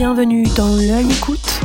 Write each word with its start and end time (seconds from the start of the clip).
Bienvenue 0.00 0.44
dans 0.56 0.76
L'œil 0.76 1.12
écoute, 1.12 1.60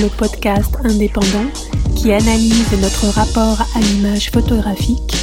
le 0.00 0.06
podcast 0.06 0.72
indépendant 0.84 1.50
qui 1.96 2.12
analyse 2.12 2.70
notre 2.80 3.08
rapport 3.08 3.66
à 3.74 3.80
l'image 3.80 4.30
photographique 4.30 5.16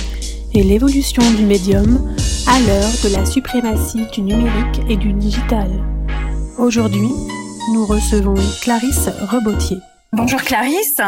et 0.54 0.62
l'évolution 0.62 1.24
du 1.38 1.44
médium 1.44 2.14
à 2.46 2.60
l'heure 2.60 2.92
de 3.06 3.16
la 3.16 3.26
suprématie 3.26 4.06
du 4.12 4.24
numérique 4.24 4.82
et 4.90 4.98
du 4.98 5.14
digital. 5.14 5.70
Aujourd'hui, 6.58 7.08
nous 7.74 7.86
recevons 7.86 8.36
Clarisse 8.62 9.08
Rebotier. 9.32 9.78
Bonjour 10.12 10.42
Clarisse, 10.42 11.00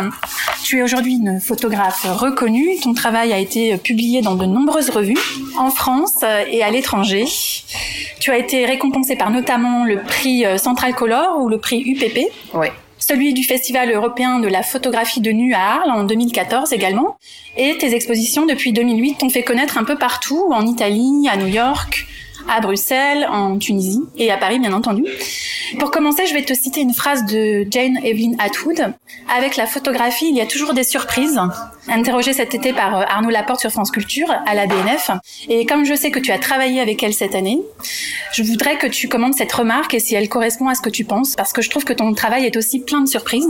tu 0.63 0.77
es 0.77 0.83
aujourd'hui 0.83 1.15
une 1.15 1.41
photographe 1.41 2.05
reconnue. 2.05 2.79
Ton 2.81 2.93
travail 2.93 3.33
a 3.33 3.39
été 3.39 3.75
publié 3.77 4.21
dans 4.21 4.35
de 4.35 4.45
nombreuses 4.45 4.89
revues 4.89 5.17
en 5.57 5.69
France 5.69 6.23
et 6.49 6.63
à 6.63 6.71
l'étranger. 6.71 7.25
Tu 8.29 8.35
as 8.35 8.37
été 8.37 8.63
récompensée 8.67 9.15
par 9.15 9.31
notamment 9.31 9.85
le 9.85 10.03
prix 10.03 10.45
Central 10.59 10.93
Color 10.93 11.39
ou 11.39 11.49
le 11.49 11.57
prix 11.57 11.81
UPP. 11.81 12.31
Oui. 12.53 12.67
Celui 12.99 13.33
du 13.33 13.43
Festival 13.43 13.91
européen 13.91 14.37
de 14.37 14.47
la 14.47 14.61
photographie 14.61 15.19
de 15.19 15.31
nu 15.31 15.55
à 15.55 15.77
Arles 15.77 15.89
en 15.89 16.03
2014 16.03 16.71
également. 16.71 17.17
Et 17.57 17.75
tes 17.79 17.95
expositions 17.95 18.45
depuis 18.45 18.71
2008 18.71 19.17
t'ont 19.17 19.31
fait 19.31 19.41
connaître 19.41 19.79
un 19.79 19.83
peu 19.83 19.95
partout, 19.95 20.51
en 20.53 20.67
Italie, 20.67 21.27
à 21.27 21.37
New 21.37 21.47
York, 21.47 22.05
à 22.49 22.61
Bruxelles, 22.61 23.27
en 23.31 23.57
Tunisie 23.57 24.01
et 24.17 24.31
à 24.31 24.37
Paris 24.37 24.59
bien 24.59 24.73
entendu. 24.73 25.05
Pour 25.77 25.91
commencer, 25.91 26.25
je 26.25 26.33
vais 26.33 26.43
te 26.43 26.53
citer 26.53 26.81
une 26.81 26.93
phrase 26.93 27.25
de 27.25 27.65
Jane 27.69 27.97
Evelyn 28.03 28.33
Atwood. 28.39 28.93
Avec 29.37 29.55
la 29.55 29.67
photographie, 29.67 30.27
il 30.29 30.35
y 30.35 30.41
a 30.41 30.45
toujours 30.45 30.73
des 30.73 30.83
surprises. 30.83 31.39
Interrogée 31.87 32.33
cet 32.33 32.55
été 32.55 32.73
par 32.73 32.97
euh, 32.97 33.03
Arnaud 33.07 33.29
Laporte 33.29 33.59
sur 33.59 33.71
France 33.71 33.91
Culture 33.91 34.31
à 34.45 34.55
la 34.55 34.67
BNF. 34.67 35.11
Et 35.47 35.65
comme 35.65 35.85
je 35.85 35.93
sais 35.93 36.11
que 36.11 36.19
tu 36.19 36.31
as 36.31 36.39
travaillé 36.39 36.81
avec 36.81 37.03
elle 37.03 37.13
cette 37.13 37.35
année, 37.35 37.59
je 38.33 38.43
voudrais 38.43 38.77
que 38.77 38.87
tu 38.87 39.07
commandes 39.07 39.35
cette 39.35 39.51
remarque 39.51 39.93
et 39.93 39.99
si 39.99 40.15
elle 40.15 40.29
correspond 40.29 40.67
à 40.67 40.75
ce 40.75 40.81
que 40.81 40.89
tu 40.89 41.05
penses, 41.05 41.35
parce 41.35 41.53
que 41.53 41.61
je 41.61 41.69
trouve 41.69 41.85
que 41.85 41.93
ton 41.93 42.13
travail 42.13 42.45
est 42.45 42.57
aussi 42.57 42.79
plein 42.79 43.01
de 43.01 43.07
surprises 43.07 43.47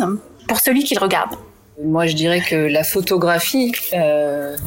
pour 0.47 0.59
celui 0.59 0.83
qui 0.83 0.95
le 0.95 1.01
regarde. 1.01 1.35
Moi, 1.83 2.07
je 2.07 2.13
dirais 2.13 2.41
que 2.41 2.55
la 2.55 2.83
photographie 2.83 3.71
euh, 3.93 4.57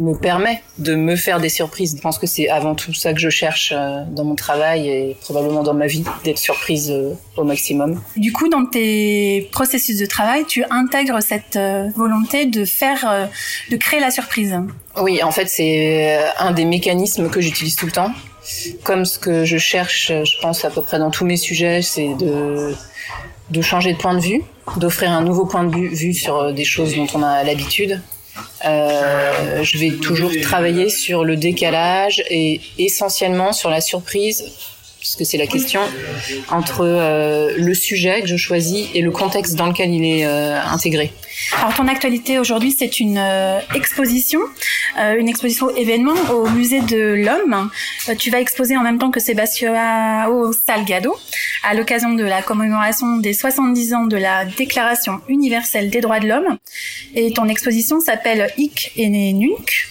me 0.00 0.14
permet 0.14 0.62
de 0.78 0.94
me 0.94 1.14
faire 1.14 1.40
des 1.40 1.50
surprises. 1.50 1.94
Je 1.96 2.00
pense 2.00 2.18
que 2.18 2.26
c'est 2.26 2.48
avant 2.48 2.74
tout 2.74 2.94
ça 2.94 3.12
que 3.12 3.20
je 3.20 3.28
cherche 3.28 3.72
euh, 3.76 4.02
dans 4.10 4.24
mon 4.24 4.34
travail 4.34 4.88
et 4.88 5.16
probablement 5.20 5.62
dans 5.62 5.74
ma 5.74 5.86
vie, 5.86 6.04
d'être 6.24 6.38
surprise 6.38 6.90
euh, 6.90 7.12
au 7.36 7.44
maximum. 7.44 8.02
Du 8.16 8.32
coup, 8.32 8.48
dans 8.48 8.64
tes 8.64 9.48
processus 9.52 9.98
de 9.98 10.06
travail, 10.06 10.44
tu 10.46 10.64
intègres 10.70 11.22
cette 11.22 11.56
euh, 11.56 11.88
volonté 11.94 12.46
de 12.46 12.64
faire, 12.64 13.28
de 13.70 13.76
créer 13.76 14.00
la 14.00 14.10
surprise. 14.10 14.56
Oui, 15.00 15.22
en 15.22 15.30
fait, 15.30 15.48
c'est 15.48 16.18
un 16.38 16.52
des 16.52 16.64
mécanismes 16.64 17.28
que 17.28 17.40
j'utilise 17.40 17.76
tout 17.76 17.86
le 17.86 17.92
temps. 17.92 18.12
Comme 18.84 19.04
ce 19.04 19.18
que 19.18 19.44
je 19.44 19.58
cherche, 19.58 20.08
je 20.08 20.40
pense 20.40 20.64
à 20.64 20.70
peu 20.70 20.82
près 20.82 20.98
dans 20.98 21.10
tous 21.10 21.26
mes 21.26 21.36
sujets, 21.36 21.82
c'est 21.82 22.14
de 22.14 22.74
de 23.50 23.62
changer 23.62 23.92
de 23.92 23.98
point 23.98 24.14
de 24.14 24.20
vue, 24.20 24.42
d'offrir 24.76 25.10
un 25.10 25.22
nouveau 25.22 25.44
point 25.44 25.64
de 25.64 25.76
vue 25.76 26.14
sur 26.14 26.52
des 26.52 26.64
choses 26.64 26.94
dont 26.94 27.08
on 27.14 27.22
a 27.24 27.42
l'habitude, 27.42 28.00
euh, 28.64 29.62
je 29.62 29.78
vais 29.78 29.90
toujours 29.92 30.32
travailler 30.42 30.88
sur 30.88 31.24
le 31.24 31.36
décalage 31.36 32.22
et 32.30 32.60
essentiellement 32.78 33.52
sur 33.52 33.70
la 33.70 33.80
surprise, 33.80 34.44
puisque 35.00 35.24
c'est 35.24 35.38
la 35.38 35.46
question, 35.46 35.80
entre 36.50 36.82
euh, 36.82 37.54
le 37.56 37.74
sujet 37.74 38.20
que 38.20 38.28
je 38.28 38.36
choisis 38.36 38.88
et 38.94 39.00
le 39.00 39.10
contexte 39.10 39.56
dans 39.56 39.66
lequel 39.66 39.92
il 39.92 40.04
est 40.04 40.26
euh, 40.26 40.60
intégré. 40.62 41.10
Alors 41.58 41.74
ton 41.74 41.88
actualité 41.88 42.38
aujourd'hui, 42.38 42.76
c'est 42.78 43.00
une 43.00 43.18
euh, 43.18 43.58
exposition, 43.74 44.40
une 44.98 45.28
exposition 45.28 45.70
événement 45.70 46.14
au 46.30 46.48
musée 46.50 46.80
de 46.80 47.14
l'homme. 47.14 47.70
Tu 48.18 48.30
vas 48.30 48.40
exposer 48.40 48.76
en 48.76 48.82
même 48.82 48.98
temps 48.98 49.10
que 49.10 49.20
Sébastien 49.20 49.74
Salgado 50.66 51.16
à 51.62 51.74
l'occasion 51.74 52.12
de 52.14 52.24
la 52.24 52.42
commémoration 52.42 53.18
des 53.18 53.32
70 53.32 53.94
ans 53.94 54.06
de 54.06 54.16
la 54.16 54.44
Déclaration 54.44 55.20
universelle 55.28 55.90
des 55.90 56.00
droits 56.00 56.20
de 56.20 56.28
l'homme. 56.28 56.58
Et 57.14 57.32
ton 57.32 57.48
exposition 57.48 58.00
s'appelle 58.00 58.50
Hic 58.56 58.92
et 58.96 59.08
Nunc. 59.08 59.88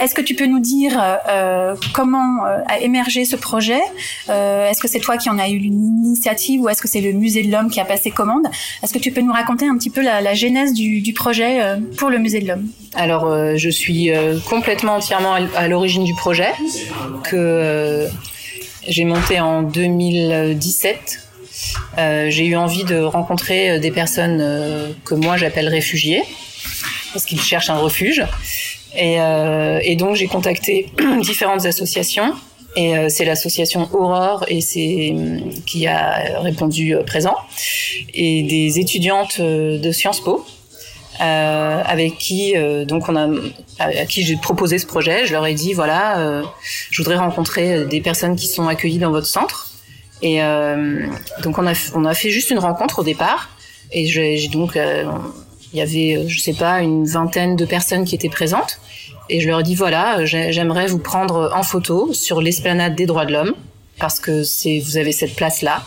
Est-ce 0.00 0.14
que 0.14 0.20
tu 0.20 0.34
peux 0.34 0.46
nous 0.46 0.60
dire 0.60 0.92
euh, 1.28 1.74
comment 1.92 2.44
a 2.66 2.78
émergé 2.80 3.24
ce 3.24 3.36
projet? 3.36 3.80
Euh, 4.28 4.68
Est-ce 4.68 4.80
que 4.80 4.88
c'est 4.88 5.00
toi 5.00 5.16
qui 5.16 5.28
en 5.28 5.38
as 5.38 5.48
eu 5.48 5.58
l'initiative 5.58 6.60
ou 6.60 6.68
est-ce 6.68 6.82
que 6.82 6.88
c'est 6.88 7.00
le 7.00 7.12
musée 7.12 7.42
de 7.42 7.50
l'homme 7.50 7.70
qui 7.70 7.80
a 7.80 7.84
passé 7.84 8.10
commande? 8.10 8.46
Est-ce 8.82 8.92
que 8.92 8.98
tu 8.98 9.10
peux 9.12 9.20
nous 9.20 9.32
raconter 9.32 9.66
un 9.66 9.76
petit 9.76 9.90
peu 9.90 10.02
la, 10.02 10.34
genèse 10.34 10.72
du 10.72 11.12
projet 11.12 11.62
euh, 11.62 11.76
pour 11.96 12.10
le 12.10 12.18
musée 12.18 12.40
de 12.40 12.48
l'homme? 12.48 12.68
Alors, 12.94 13.26
euh, 13.26 13.54
je 13.56 13.68
suis 13.68 14.10
euh, 14.10 14.38
complètement 14.48 14.96
entièrement 14.96 15.34
à 15.34 15.68
l'origine 15.68 16.04
du 16.04 16.14
projet 16.14 16.52
que 17.24 18.06
j'ai 18.86 19.04
monté 19.04 19.40
en 19.40 19.62
2017. 19.62 21.20
j'ai 22.28 22.46
eu 22.46 22.56
envie 22.56 22.84
de 22.84 23.00
rencontrer 23.00 23.78
des 23.80 23.90
personnes 23.90 24.38
que 25.04 25.14
moi 25.14 25.36
j'appelle 25.36 25.68
réfugiés 25.68 26.22
parce 27.12 27.24
qu'ils 27.24 27.40
cherchent 27.40 27.70
un 27.70 27.78
refuge. 27.78 28.24
Et, 28.96 29.18
et 29.82 29.96
donc 29.96 30.16
j'ai 30.16 30.26
contacté 30.26 30.90
différentes 31.20 31.66
associations 31.66 32.32
et 32.74 32.94
c'est 33.08 33.24
l'association 33.24 33.88
Aurore 33.92 34.44
et 34.48 34.60
c'est 34.60 35.14
qui 35.66 35.86
a 35.86 36.40
répondu 36.40 36.96
présent 37.06 37.36
et 38.14 38.42
des 38.44 38.78
étudiantes 38.78 39.40
de 39.40 39.92
Sciences 39.92 40.20
Po 40.20 40.44
euh, 41.20 41.82
avec 41.84 42.16
qui 42.18 42.56
euh, 42.56 42.84
donc 42.84 43.08
on 43.08 43.16
a 43.16 43.28
à 43.80 44.06
qui 44.06 44.22
j'ai 44.22 44.36
proposé 44.36 44.78
ce 44.78 44.86
projet. 44.86 45.26
Je 45.26 45.32
leur 45.32 45.46
ai 45.46 45.54
dit 45.54 45.72
voilà, 45.72 46.20
euh, 46.20 46.44
je 46.90 47.02
voudrais 47.02 47.16
rencontrer 47.16 47.84
des 47.86 48.00
personnes 48.00 48.36
qui 48.36 48.46
sont 48.46 48.68
accueillies 48.68 48.98
dans 48.98 49.10
votre 49.10 49.26
centre. 49.26 49.72
Et 50.22 50.42
euh, 50.42 51.06
donc 51.42 51.58
on 51.58 51.66
a 51.66 51.72
on 51.94 52.04
a 52.04 52.14
fait 52.14 52.30
juste 52.30 52.50
une 52.50 52.58
rencontre 52.58 53.00
au 53.00 53.04
départ. 53.04 53.50
Et 53.90 54.06
j'ai 54.06 54.48
donc 54.48 54.78
il 55.72 55.78
y 55.78 55.82
avait 55.82 56.28
je 56.28 56.40
sais 56.40 56.54
pas 56.54 56.80
une 56.80 57.06
vingtaine 57.06 57.56
de 57.56 57.64
personnes 57.64 58.04
qui 58.04 58.14
étaient 58.14 58.28
présentes. 58.28 58.80
Et 59.30 59.40
je 59.40 59.48
leur 59.48 59.60
ai 59.60 59.62
dit 59.62 59.74
voilà, 59.74 60.24
j'aimerais 60.24 60.86
vous 60.86 60.98
prendre 60.98 61.52
en 61.54 61.62
photo 61.62 62.12
sur 62.14 62.40
l'esplanade 62.40 62.94
des 62.94 63.06
droits 63.06 63.26
de 63.26 63.32
l'homme 63.32 63.54
parce 63.98 64.20
que 64.20 64.42
c'est 64.42 64.78
vous 64.78 64.96
avez 64.96 65.12
cette 65.12 65.36
place 65.36 65.60
là. 65.62 65.82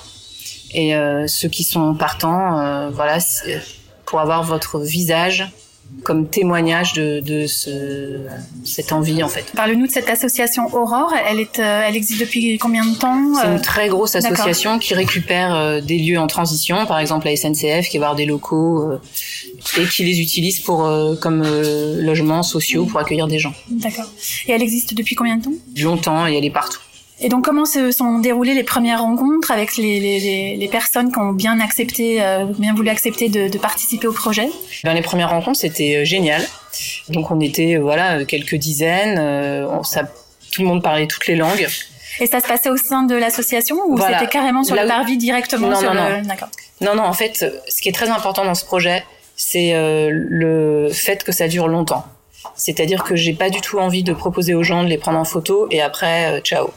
Et 0.74 0.94
ceux 1.28 1.50
qui 1.50 1.64
sont 1.64 1.96
partants, 1.96 2.90
voilà 2.92 3.18
pour 4.06 4.20
avoir 4.20 4.44
votre 4.44 4.80
visage 4.80 5.52
comme 6.04 6.28
témoignage 6.28 6.94
de, 6.94 7.20
de 7.20 7.48
ce, 7.48 8.22
cette 8.64 8.92
envie 8.92 9.22
en 9.24 9.28
fait. 9.28 9.46
Parle-nous 9.56 9.88
de 9.88 9.92
cette 9.92 10.10
association 10.10 10.64
Aurore. 10.74 11.14
Elle 11.30 11.40
est, 11.40 11.60
euh, 11.60 11.84
elle 11.88 11.96
existe 11.96 12.20
depuis 12.20 12.58
combien 12.58 12.86
de 12.86 12.96
temps 12.98 13.36
C'est 13.40 13.48
une 13.48 13.54
euh? 13.54 13.60
très 13.60 13.88
grosse 13.88 14.16
association 14.16 14.80
qui 14.80 14.94
récupère 14.94 15.54
euh, 15.54 15.82
des 15.82 15.98
lieux 16.00 16.20
en 16.20 16.28
transition, 16.28 16.86
par 16.86 17.00
exemple 17.00 17.28
la 17.28 17.36
SNCF 17.36 17.90
qui 17.90 17.98
va 17.98 18.08
avoir 18.08 18.16
des 18.16 18.26
locaux 18.26 18.94
et 19.78 19.86
qui 19.86 20.04
les 20.04 20.20
utilise 20.22 20.60
pour 20.60 20.90
comme 21.22 21.44
logements 22.00 22.44
sociaux 22.44 22.86
pour 22.86 23.00
accueillir 23.00 23.28
des 23.28 23.40
gens. 23.40 23.54
D'accord. 23.70 24.10
Et 24.48 24.52
elle 24.52 24.62
existe 24.62 24.94
depuis 24.96 25.16
combien 25.16 25.38
de 25.38 25.44
temps? 25.44 25.54
Longtemps 25.78 26.28
et 26.28 26.36
elle 26.36 26.46
est 26.46 26.50
partout. 26.50 26.80
Et 27.24 27.30
donc, 27.30 27.46
comment 27.46 27.66
se 27.66 27.92
sont 27.92 28.18
déroulées 28.18 28.56
les 28.56 28.64
premières 28.64 29.02
rencontres 29.02 29.52
avec 29.52 29.78
les, 29.78 30.00
les, 30.00 30.58
les 30.58 30.68
personnes 30.68 31.12
qui 31.12 31.20
ont 31.20 31.34
bien 31.34 31.60
accepté, 31.60 32.22
euh, 32.22 32.46
bien 32.58 32.74
voulu 32.74 32.90
accepter 32.90 33.30
de, 33.30 33.48
de, 33.48 33.58
participer 33.60 34.08
au 34.08 34.12
projet? 34.12 34.50
Ben, 34.84 34.96
Les 34.96 35.04
premières 35.04 35.30
rencontres, 35.30 35.60
c'était 35.60 35.98
euh, 35.98 36.06
génial. 36.06 36.42
Donc, 37.10 37.30
on 37.30 37.40
était 37.40 37.76
euh, 37.76 37.80
voilà 37.80 38.26
quelques 38.26 38.56
dizaines. 38.56 39.20
On, 39.70 39.84
ça, 39.84 40.04
tout 40.52 40.64
le 40.64 40.68
monde 40.68 40.82
parlait 40.82 41.06
toutes 41.06 41.28
les 41.28 41.36
langues. 41.36 41.68
Et 42.20 42.26
ça 42.26 42.40
se 42.40 42.48
passait 42.48 42.72
au 42.72 42.78
sein 42.78 43.04
de 43.04 43.16
l'association 43.16 43.78
ou 43.88 44.00
c'était 44.00 44.28
carrément 44.28 44.64
sur 44.64 44.76
le 44.76 44.88
parvis 44.88 45.18
directement 45.18 45.70
non, 45.70 45.80
sur 45.80 45.94
non, 45.94 46.10
le... 46.10 46.22
non. 46.24 46.36
non, 46.82 46.96
non. 46.96 47.04
En 47.04 47.14
fait, 47.14 47.46
ce 47.68 47.82
qui 47.82 47.90
est 47.90 47.94
très 47.94 48.10
important 48.10 48.44
dans 48.46 48.56
ce 48.56 48.66
projet, 48.66 49.06
c'est 49.36 49.74
le 49.74 50.90
fait 50.92 51.24
que 51.24 51.32
ça 51.32 51.48
dure 51.48 51.68
longtemps. 51.68 52.04
C'est-à-dire 52.56 53.04
que 53.04 53.16
j'ai 53.16 53.34
pas 53.34 53.50
du 53.50 53.62
tout 53.62 53.80
envie 53.80 54.04
de 54.04 54.14
proposer 54.14 54.56
aux 54.56 54.64
gens 54.64 54.84
de 54.84 54.90
les 54.90 54.98
prendre 54.98 55.20
en 55.20 55.26
photo 55.26 55.68
et 55.72 55.82
après, 55.82 56.42
ciao. 56.42 56.70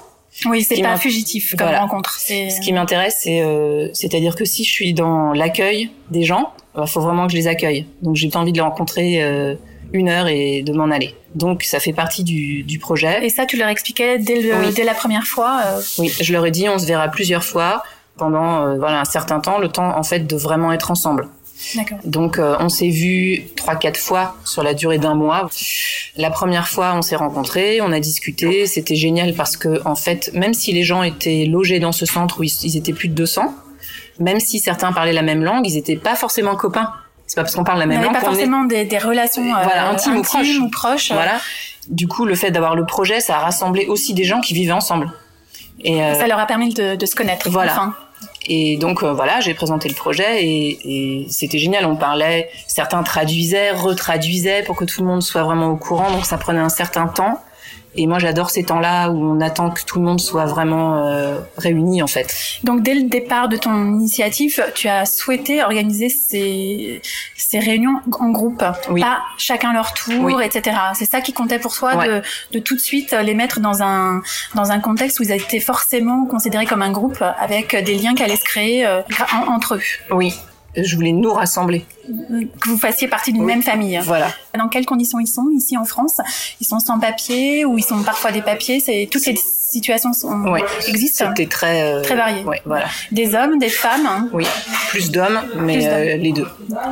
Oui, 0.47 0.63
c'est 0.63 0.83
pas 0.83 0.97
fugitif 0.97 1.55
comme 1.57 1.69
rencontre. 1.69 2.19
Ce 2.21 2.61
qui 2.61 2.73
m'intéresse, 2.73 3.19
c'est 3.23 3.41
euh, 3.43 3.89
c'est-à-dire 3.93 4.35
que 4.35 4.45
si 4.45 4.65
je 4.65 4.71
suis 4.71 4.93
dans 4.93 5.33
l'accueil 5.33 5.91
des 6.11 6.25
gens, 6.25 6.53
il 6.75 6.81
bah, 6.81 6.87
faut 6.87 7.01
vraiment 7.01 7.27
que 7.27 7.33
je 7.33 7.37
les 7.37 7.47
accueille. 7.47 7.87
Donc 8.03 8.17
j'ai 8.17 8.29
pas 8.29 8.41
envie 8.41 8.53
de 8.53 8.57
les 8.57 8.63
rencontrer 8.63 9.23
euh, 9.23 9.55
une 9.93 10.09
heure 10.09 10.27
et 10.27 10.63
de 10.63 10.73
m'en 10.73 10.91
aller. 10.91 11.15
Donc 11.35 11.63
ça 11.63 11.79
fait 11.81 11.93
partie 11.93 12.25
du, 12.25 12.63
du 12.65 12.79
projet. 12.79 13.25
Et 13.25 13.31
ça, 13.31 13.47
tu 13.47 13.57
leur 13.57 13.69
expliquais 13.69 14.19
dès, 14.19 14.43
le, 14.43 14.73
dès 14.73 14.85
la 14.85 14.95
première 14.95 15.25
fois 15.25 15.61
euh... 15.67 15.81
Oui, 15.99 16.13
je 16.21 16.33
leur 16.33 16.45
ai 16.45 16.51
dit 16.51 16.69
on 16.69 16.79
se 16.79 16.87
verra 16.87 17.09
plusieurs 17.09 17.45
fois 17.45 17.83
pendant 18.17 18.67
euh, 18.67 18.77
voilà 18.77 19.01
un 19.01 19.05
certain 19.05 19.41
temps, 19.41 19.59
le 19.59 19.69
temps 19.69 19.97
en 19.97 20.03
fait 20.03 20.21
de 20.21 20.37
vraiment 20.37 20.73
être 20.73 20.91
ensemble. 20.91 21.29
Donc 22.05 22.39
euh, 22.39 22.57
on 22.61 22.69
s'est 22.69 22.89
vu 22.89 23.45
trois 23.57 23.77
quatre 23.77 23.97
fois 23.97 24.37
sur 24.45 24.63
la 24.63 24.75
durée 24.75 24.99
d'un 24.99 25.15
mois. 25.15 25.49
La 26.17 26.31
première 26.31 26.69
fois 26.69 26.95
on 26.95 27.03
s'est 27.03 27.17
rencontrés, 27.17 27.81
on 27.81 27.93
a 27.93 28.01
discuté, 28.01 28.67
c'était 28.67 28.97
génial 28.97 29.35
parce 29.35 29.57
que 29.57 29.81
en 29.85 29.95
fait 29.95 30.31
même 30.35 30.55
si 30.55 30.73
les 30.73 30.83
gens 30.83 31.03
étaient 31.03 31.47
logés 31.47 31.81
dans 31.81 31.93
ce 31.93 32.07
centre 32.07 32.41
où 32.41 32.43
ils, 32.45 32.77
étaient 32.77 32.93
plus 32.93 33.09
de 33.09 33.15
200, 33.15 33.55
même 34.19 34.41
si 34.41 34.59
certains 34.59 34.93
parlaient 34.93 35.13
la 35.13 35.23
même 35.23 35.43
langue, 35.43 35.67
ils 35.67 35.77
étaient 35.77 35.97
pas 35.97 36.17
forcément 36.17 36.57
copains. 36.57 36.93
C'est 37.27 37.37
pas 37.37 37.43
parce 37.43 37.55
qu'on 37.55 37.65
parle 37.65 37.79
la 37.79 37.87
même 37.87 38.03
langue 38.03 38.13
pas 38.13 38.21
forcément 38.21 38.65
des, 38.65 38.85
des, 38.85 38.99
relations 38.99 39.43
euh, 39.43 39.63
voilà, 39.63 39.89
intimes, 39.89 40.17
intimes, 40.17 40.65
ou 40.65 40.69
proches. 40.69 41.11
Voilà. 41.11 41.41
Du 41.89 42.07
coup, 42.07 42.27
le 42.27 42.35
fait 42.35 42.51
d'avoir 42.51 42.77
le 42.77 42.85
projet, 42.85 43.21
ça 43.21 43.37
a 43.37 43.39
rassemblé 43.39 43.87
aussi 43.87 44.13
des 44.13 44.25
gens 44.25 44.41
qui 44.41 44.53
vivaient 44.53 44.73
ensemble. 44.73 45.11
Et 45.83 46.03
euh, 46.03 46.15
ça 46.15 46.27
leur 46.27 46.39
a 46.39 46.47
permis 46.47 46.75
de, 46.75 46.97
de 46.97 47.07
se 47.07 47.15
connaître. 47.15 47.49
Voilà. 47.49 47.95
Et 48.47 48.77
donc 48.77 49.03
voilà, 49.03 49.41
j'ai 49.41 49.55
présenté 49.55 49.89
le 49.89 49.95
projet 49.95 50.45
et, 50.45 50.79
et 50.85 51.27
c'était 51.31 51.59
génial. 51.59 51.87
On 51.87 51.97
parlait, 51.97 52.51
certains 52.67 53.03
traduisaient, 53.03 53.71
retraduisaient 53.73 54.63
pour 54.63 54.77
que 54.77 54.85
tout 54.85 55.01
le 55.01 55.07
monde 55.07 55.23
soit 55.23 55.43
vraiment 55.43 55.69
au 55.69 55.77
courant. 55.77 56.11
Donc 56.11 56.27
ça 56.27 56.39
prenait 56.39 56.61
un 56.61 56.69
certain 56.69 57.07
temps. 57.07 57.41
Et 57.97 58.07
moi, 58.07 58.19
j'adore 58.19 58.51
ces 58.51 58.65
temps-là 58.65 59.11
où 59.11 59.17
on 59.37 59.41
attend 59.41 59.71
que 59.71 59.83
tout 59.85 59.99
le 59.99 60.05
monde 60.05 60.21
soit 60.21 60.47
vraiment 60.47 61.07
euh, 61.07 61.39
réuni, 61.57 62.03
en 62.03 62.07
fait. 62.07 62.35
Donc, 62.65 62.83
dès 62.83 62.95
le 62.95 63.03
départ 63.09 63.49
de 63.49 63.57
ton 63.57 63.73
initiative, 63.93 64.63
tu 64.75 64.89
as 64.89 65.07
souhaité 65.07 65.63
organiser 65.63 66.09
ces, 66.09 67.01
ces 67.37 67.59
réunions 67.59 68.01
en 68.19 68.31
groupe, 68.31 68.65
Oui. 68.91 69.01
pas 69.01 69.19
chacun 69.39 69.73
leur 69.73 69.93
tour, 69.95 70.25
Oui. 70.25 70.35
etc. 70.45 70.77
C'est 70.95 71.09
ça 71.11 71.21
qui 71.21 71.33
comptait 71.33 71.59
pour 71.59 71.75
toi 71.75 71.97
Ouais. 71.97 72.07
de, 72.09 72.23
de 72.53 72.59
tout 72.59 72.75
de 72.75 72.81
suite 72.81 73.13
les 73.13 73.35
mettre 73.35 73.61
dans 73.61 73.83
un 73.83 74.23
dans 74.55 74.71
un 74.73 74.81
contexte 74.81 75.21
où 75.21 75.23
ils 75.23 75.33
étaient 75.33 75.61
forcément 75.61 76.27
considérés 76.27 76.67
comme 76.67 76.83
un 76.83 76.91
groupe 76.93 77.23
avec 77.39 77.77
des 77.85 77.97
liens 77.97 78.15
qui 78.15 78.23
allaient 78.23 78.37
se 78.37 78.45
créer 78.45 78.85
euh, 78.87 79.01
en- 79.33 79.53
entre 79.55 79.75
eux, 79.77 79.81
Oui. 80.11 80.35
Je 80.77 80.97
voulais 80.97 81.13
nous 81.13 81.33
rassembler. 81.33 81.85
que 82.07 82.69
vous 82.69 82.79
fassiez 82.79 83.09
partie 83.09 83.33
d'une 83.33 83.43
Oui. 83.43 83.53
même 83.53 83.63
famille. 83.63 83.99
Voilà. 84.05 84.29
Dans 84.59 84.69
quelles 84.69 84.87
conditions 84.87 85.19
ils 85.21 85.27
sont 85.27 85.49
ici 85.57 85.77
en 85.79 85.85
France? 85.85 86.21
Ils 86.61 86.67
sont 86.67 86.81
sans 86.81 86.99
papier 86.99 87.65
ou 87.65 87.79
ils 87.79 87.85
sont 87.85 88.03
parfois 88.03 88.33
des 88.33 88.43
papiers? 88.43 88.81
C'est 88.81 89.09
toutes 89.11 89.23
ces 89.23 89.35
situations 89.37 90.13
sont, 90.13 90.55
existent? 90.87 91.27
C'était 91.29 91.49
très... 91.49 91.83
euh, 91.83 92.03
Très 92.03 92.15
varié. 92.17 92.45
Voilà. 92.65 92.87
Des 93.13 93.35
hommes, 93.35 93.59
des 93.59 93.69
femmes? 93.69 94.07
Hein, 94.07 94.29
Oui. 94.33 94.47
Plus 94.91 95.11
d'hommes, 95.11 95.41
mais 95.59 95.79
Plus 95.79 95.87
euh, 95.87 96.17
les 96.17 96.33
deux. 96.33 96.47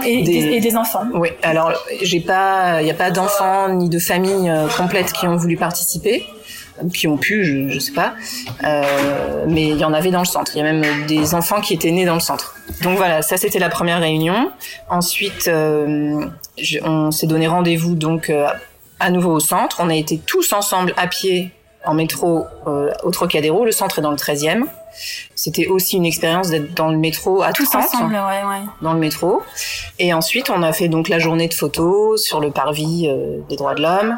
et 0.04 0.22
Des- 0.22 0.32
des, 0.42 0.46
et 0.56 0.60
des 0.60 0.76
enfants. 0.76 1.04
Oui. 1.14 1.28
Alors, 1.42 1.72
j'ai 2.02 2.20
pas... 2.20 2.80
Il 2.80 2.84
n'y 2.86 2.90
a 2.90 2.94
pas 2.94 3.10
d'enfants 3.10 3.68
ni 3.68 3.88
de 3.88 3.98
familles 3.98 4.48
euh, 4.50 4.66
complètes 4.76 5.12
qui 5.12 5.26
ont 5.28 5.36
voulu 5.36 5.56
participer 5.56 6.24
qui 6.92 7.06
ont 7.06 7.16
pu, 7.16 7.44
je, 7.44 7.68
je 7.72 7.78
sais 7.78 7.92
pas, 7.92 8.14
euh, 8.64 9.44
mais 9.46 9.68
il 9.68 9.76
y 9.78 9.84
en 9.84 9.92
avait 9.92 10.10
dans 10.10 10.20
le 10.20 10.24
centre. 10.26 10.52
Il 10.54 10.58
y 10.58 10.60
a 10.66 10.72
même 10.72 11.06
des 11.06 11.34
enfants 11.34 11.60
qui 11.60 11.74
étaient 11.74 11.90
nés 11.90 12.04
dans 12.04 12.14
le 12.14 12.20
centre. 12.20 12.54
Donc 12.82 12.96
voilà, 12.96 13.22
ça 13.22 13.36
c'était 13.36 13.58
la 13.58 13.68
première 13.68 14.00
réunion. 14.00 14.50
Ensuite, 14.88 15.48
euh, 15.48 16.24
je- 16.58 16.78
on 16.84 17.10
s'est 17.10 17.26
donné 17.26 17.46
rendez-vous 17.46 17.94
donc 17.94 18.30
euh, 18.30 18.46
à 19.00 19.10
nouveau 19.10 19.32
au 19.32 19.40
centre. 19.40 19.76
On 19.80 19.90
a 19.90 19.94
été 19.94 20.18
tous 20.18 20.52
ensemble 20.52 20.94
à 20.96 21.06
pied 21.06 21.50
en 21.84 21.94
métro 21.94 22.44
au 23.04 23.10
Trocadéro. 23.10 23.64
Le 23.64 23.72
centre 23.72 23.98
est 23.98 24.02
dans 24.02 24.12
le 24.12 24.16
13e. 24.16 24.64
C'était 25.34 25.66
aussi 25.66 25.96
une 25.96 26.04
expérience 26.06 26.48
d'être 26.50 26.74
dans 26.74 26.88
le 26.88 26.96
métro 26.96 27.42
à 27.42 27.52
Tous 27.52 27.64
30, 27.64 27.84
ensemble, 27.86 28.14
ouais, 28.14 28.20
ouais. 28.20 28.60
dans 28.82 28.92
le 28.92 29.00
métro. 29.00 29.42
Et 29.98 30.12
ensuite, 30.14 30.48
on 30.50 30.62
a 30.62 30.72
fait 30.72 30.86
donc 30.88 31.08
la 31.08 31.18
journée 31.18 31.48
de 31.48 31.54
photos 31.54 32.22
sur 32.22 32.38
le 32.38 32.50
parvis 32.52 33.08
des 33.48 33.56
droits 33.56 33.74
de 33.74 33.82
l'homme. 33.82 34.16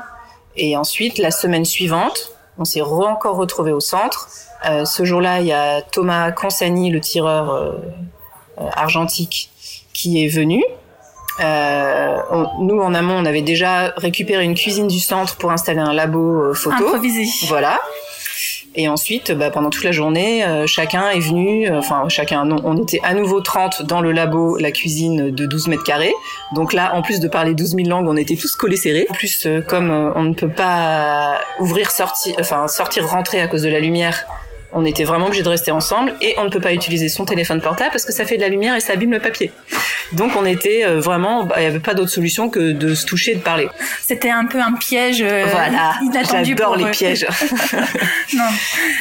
Et 0.57 0.77
ensuite, 0.77 1.17
la 1.19 1.31
semaine 1.31 1.65
suivante, 1.65 2.33
on 2.59 2.65
s'est 2.65 2.81
re- 2.81 3.07
encore 3.09 3.37
retrouvé 3.37 3.73
au 3.73 3.81
centre. 3.81 4.29
Euh, 4.67 4.85
ce 4.85 5.05
jour-là, 5.05 5.41
il 5.41 5.47
y 5.47 5.53
a 5.53 5.83
Thomas 5.83 6.31
Consani, 6.33 6.91
le 6.91 7.01
tireur 7.01 7.51
euh, 7.53 7.73
euh, 8.61 8.65
argentique, 8.75 9.51
qui 9.93 10.25
est 10.25 10.29
venu. 10.29 10.63
Euh, 11.41 12.17
on- 12.31 12.63
nous, 12.65 12.81
en 12.81 12.95
amont, 12.95 13.17
on 13.19 13.25
avait 13.25 13.43
déjà 13.43 13.93
récupéré 13.97 14.45
une 14.45 14.55
cuisine 14.55 14.87
du 14.87 15.01
centre 15.01 15.37
pour 15.37 15.51
installer 15.51 15.81
un 15.81 15.93
labo 15.93 16.19
euh, 16.51 16.55
photo. 16.55 16.77
Improvisé. 16.77 17.27
Voilà. 17.49 17.79
Et 18.77 18.89
ensuite, 18.89 19.31
bah, 19.31 19.51
pendant 19.51 19.71
toute 19.71 19.85
la 19.85 19.93
journée, 19.93 20.45
euh, 20.45 20.67
chacun 20.67 21.09
est 21.11 21.21
venu, 21.21 21.71
euh, 21.71 21.79
enfin 21.79 22.09
chacun, 22.09 22.49
on 22.65 22.77
était 22.83 23.01
à 23.05 23.15
nouveau 23.15 23.41
30 23.41 23.83
dans 23.83 24.01
le 24.01 24.11
labo, 24.11 24.57
la 24.57 24.73
cuisine 24.73 25.31
de 25.31 25.47
12 25.47 25.69
mètres 25.69 25.85
carrés. 25.85 26.13
Donc 26.55 26.73
là, 26.73 26.93
en 26.95 27.03
plus 27.03 27.21
de 27.21 27.29
parler 27.29 27.55
12 27.55 27.77
000 27.77 27.89
langues, 27.89 28.09
on 28.09 28.17
était 28.17 28.35
tous 28.35 28.57
collés 28.57 28.77
serrés. 28.77 29.07
En 29.11 29.15
plus, 29.15 29.47
euh, 29.47 29.61
comme 29.61 29.93
euh, 29.93 30.11
on 30.17 30.25
ne 30.25 30.35
peut 30.35 30.49
pas 30.49 31.41
ouvrir, 31.61 31.93
sortir, 31.93 32.35
enfin 32.41 32.67
sortir, 32.67 33.09
rentrer 33.09 33.41
à 33.41 33.47
cause 33.47 33.63
de 33.63 33.69
la 33.69 33.79
lumière, 33.79 34.27
on 34.75 34.85
était 34.85 35.05
vraiment 35.05 35.27
obligés 35.27 35.43
de 35.43 35.49
rester 35.49 35.71
ensemble 35.71 36.15
et 36.21 36.35
on 36.39 36.45
ne 36.45 36.51
peut 36.51 36.61
pas 36.61 36.73
utiliser 36.73 37.09
son 37.09 37.25
téléphone 37.25 37.61
portable 37.61 37.91
parce 37.93 38.05
que 38.05 38.13
ça 38.13 38.25
fait 38.25 38.37
de 38.37 38.43
la 38.43 38.49
lumière 38.49 38.75
et 38.75 38.81
ça 38.81 38.93
abîme 38.95 39.13
le 39.13 39.21
papier. 39.21 39.53
Donc 40.13 40.33
on 40.37 40.45
était 40.45 40.85
euh, 40.85 41.01
vraiment, 41.01 41.45
bah, 41.45 41.55
il 41.59 41.61
n'y 41.63 41.67
avait 41.67 41.79
pas 41.81 41.95
d'autre 41.95 42.11
solution 42.11 42.51
que 42.51 42.73
de 42.73 42.95
se 42.95 43.07
toucher 43.07 43.33
et 43.33 43.35
de 43.37 43.41
parler. 43.41 43.69
C'était 44.03 44.31
un 44.31 44.45
peu 44.47 44.61
un 44.61 44.73
piège 44.73 45.23
euh, 45.23 45.47
voilà, 45.51 45.95
inattendu 46.03 46.51
j'adore 46.57 46.77
les 46.77 46.85
eux. 46.85 46.91
pièges. 46.91 47.27
Non. 48.35 48.45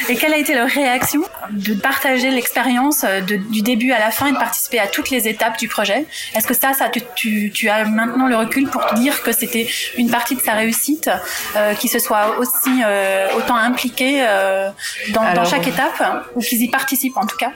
Et 0.10 0.16
quelle 0.16 0.34
a 0.34 0.38
été 0.38 0.54
leur 0.54 0.68
réaction? 0.70 1.22
De 1.52 1.74
partager 1.74 2.32
l'expérience 2.32 3.04
euh, 3.04 3.22
du 3.22 3.62
début 3.62 3.92
à 3.92 4.00
la 4.00 4.12
fin 4.12 4.28
et 4.28 4.32
de 4.32 4.38
participer 4.38 4.80
à 4.80 4.88
toutes 4.88 5.10
les 5.10 5.28
étapes 5.28 5.58
du 5.58 5.68
projet. 5.68 6.06
Est-ce 6.36 6.48
que 6.48 6.54
ça, 6.54 6.74
ça 6.74 6.90
tu, 6.90 7.02
tu, 7.16 7.52
tu 7.52 7.70
as 7.70 7.86
maintenant 7.86 8.28
le 8.28 8.36
recul 8.36 8.70
pour 8.70 8.86
te 8.86 8.96
dire 8.96 9.22
que 9.24 9.32
c'était 9.32 9.68
une 9.98 10.10
partie 10.10 10.36
de 10.36 10.42
sa 10.42 10.54
réussite, 10.54 11.10
euh, 11.56 11.74
se 11.94 12.00
soient 12.00 12.40
aussi 12.40 12.82
euh, 12.84 13.28
autant 13.38 13.56
impliqués 13.56 14.26
euh, 14.28 14.70
dans, 15.10 15.34
dans 15.34 15.46
chaque 15.46 15.68
étape 15.68 16.02
ou 16.36 16.42
qu'ils 16.42 16.62
y 16.62 16.70
participent 16.70 17.18
en 17.18 17.26
tout 17.26 17.38
cas? 17.38 17.52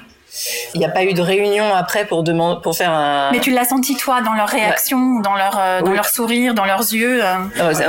Il 0.74 0.80
n'y 0.80 0.86
a 0.86 0.90
pas 0.90 1.04
eu 1.04 1.14
de 1.14 1.22
réunion 1.22 1.74
après 1.74 2.06
pour 2.06 2.24
demander, 2.24 2.62
pour 2.62 2.76
faire 2.76 2.92
un. 2.92 3.32
Mais 3.32 3.40
tu 3.40 3.52
l'as 3.52 3.66
senti 3.66 3.96
toi 3.96 4.22
dans 4.22 4.34
leur 4.34 4.48
réaction, 4.48 5.20
dans 5.22 5.36
leur 5.36 5.58
euh, 5.60 5.82
dans 5.82 5.90
Oui. 5.90 5.96
leur 5.96 6.06
sourire, 6.08 6.54
dans 6.54 6.66
leurs 6.66 6.82
yeux. 6.94 7.22
euh. 7.24 7.36